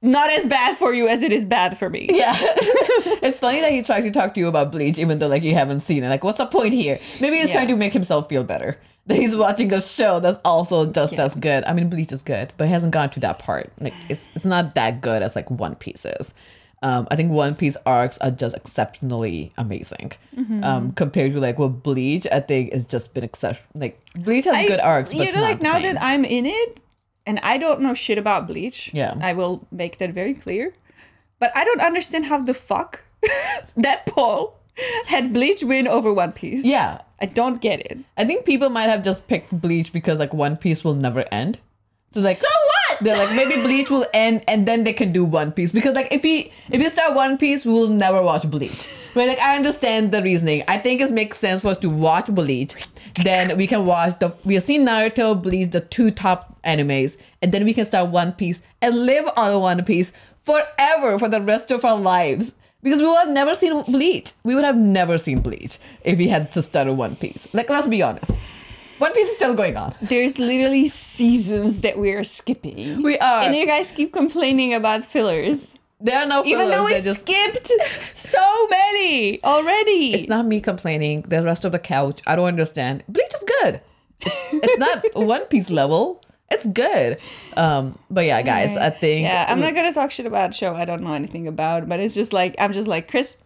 [0.00, 2.08] not as bad for you as it is bad for me.
[2.12, 2.34] yeah,
[3.20, 5.54] it's funny that he tried to talk to you about Bleach, even though like you
[5.54, 6.08] haven't seen it.
[6.08, 6.98] Like, what's the point here?
[7.20, 7.54] Maybe he's Yeah.
[7.54, 8.78] trying to make himself feel better.
[9.06, 11.64] That he's watching a show that's also just as good.
[11.64, 13.72] I mean, Bleach is good, but he hasn't gone to that part.
[13.80, 16.34] Like, it's it's not that good as like One Piece is.
[16.82, 20.12] Um, I think One Piece arcs are just exceptionally amazing.
[20.36, 20.62] Mm-hmm.
[20.62, 23.68] Um, compared to like what Bleach, I think it's just been exceptional.
[23.74, 26.78] Like Bleach has I- good arcs, you know, like now that I'm in it,
[27.26, 28.90] and I don't know shit about Bleach.
[28.94, 29.14] Yeah.
[29.20, 30.72] I will make that very clear.
[31.40, 33.02] But I don't understand how the fuck
[33.76, 34.58] that Paul
[35.06, 36.64] had Bleach win over One Piece.
[36.64, 37.98] yeah, I don't get it.
[38.16, 41.58] I think people might have just picked Bleach because like One Piece will never end.
[42.12, 42.77] So like So what?
[43.00, 46.12] They're like maybe Bleach will end and then they can do One Piece because like
[46.12, 48.88] if we if we start One Piece we will never watch Bleach.
[49.14, 49.28] Right?
[49.28, 50.62] Like I understand the reasoning.
[50.68, 52.74] I think it makes sense for us to watch Bleach.
[53.22, 57.52] Then we can watch the we have seen Naruto, Bleach, the two top animes, and
[57.52, 60.12] then we can start One Piece and live on One Piece
[60.42, 62.54] forever for the rest of our lives.
[62.80, 64.32] Because we would have never seen Bleach.
[64.44, 67.48] We would have never seen Bleach if we had to start a One Piece.
[67.52, 68.30] Like let's be honest.
[68.98, 69.94] One Piece is still going on.
[70.02, 73.02] There's literally seasons that we are skipping.
[73.02, 73.42] We are.
[73.42, 75.74] And you guys keep complaining about fillers.
[76.00, 76.62] There are no fillers.
[76.62, 77.70] Even though we just skipped
[78.14, 80.14] so many already.
[80.14, 81.22] It's not me complaining.
[81.22, 83.02] The rest of the couch, I don't understand.
[83.08, 83.80] Bleach is good.
[84.20, 86.22] It's, it's not One Piece level.
[86.50, 87.18] It's good.
[87.56, 90.74] Um, but yeah, guys, I think Yeah, I'm not gonna talk shit about a show
[90.74, 93.36] I don't know anything about, but it's just like I'm just like Chris,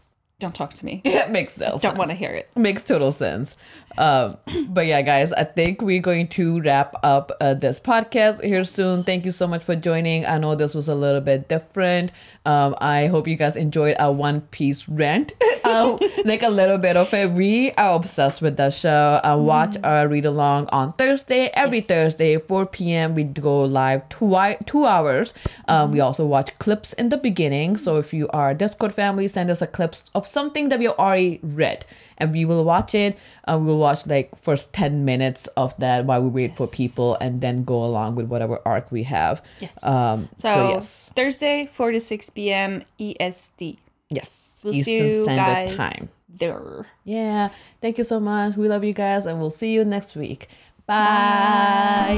[0.43, 1.01] don't talk to me.
[1.23, 1.82] It makes sense.
[1.82, 2.51] Don't want to hear it.
[2.56, 3.56] Makes total sense.
[3.97, 4.36] Um,
[4.69, 9.05] but yeah, guys, I think we're going to wrap up uh, this podcast here soon.
[9.05, 10.27] Thank you so much for joining.
[10.27, 12.10] I know this was a little bit different.
[12.44, 15.32] Um, I hope you guys enjoyed our One Piece rant,
[15.64, 17.31] uh, like a little bit of it.
[17.31, 19.20] We are obsessed with that show.
[19.23, 21.51] Uh, watch our read along on Thursday.
[21.55, 23.14] Every Thursday, 4 p.m.
[23.14, 25.35] We go live twi- two hours.
[25.69, 27.77] Um, We also watch clips in the beginning.
[27.77, 30.89] So if you are a Discord family, send us a clips of something that we
[30.89, 31.85] already read,
[32.22, 33.18] and we will watch it.
[33.44, 37.40] Uh, we'll watch like first 10 minutes of that while we wait for people, and
[37.42, 39.42] then go along with whatever arc we have.
[39.58, 39.74] Yes.
[39.82, 42.82] Um, So, so, yes, Thursday, 4 to 6 p.m.
[43.02, 43.78] EST.
[44.08, 46.08] yes, We'll see Eastern you Standard guys Time.
[46.30, 46.86] there.
[47.04, 47.50] Yeah.
[47.82, 48.56] Thank you so much.
[48.56, 50.46] We love you guys, and we'll see you next week.
[50.86, 52.14] Bye.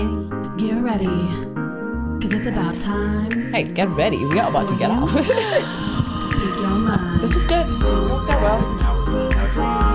[0.57, 1.07] Get ready,
[2.21, 4.19] cause it's about time Hey, get ready.
[4.27, 5.13] We are about to get off.
[5.15, 5.23] to
[6.29, 7.21] speak your mind.
[7.23, 7.67] this is good.
[7.83, 9.94] Worked out well.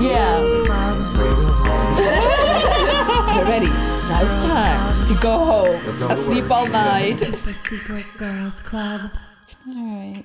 [0.00, 0.40] Yeah.
[3.36, 3.66] We're ready.
[3.66, 6.10] Now it's time to go home.
[6.10, 7.18] I sleep all night.
[7.18, 9.10] Super Secret Girls Club.
[9.68, 10.24] All right.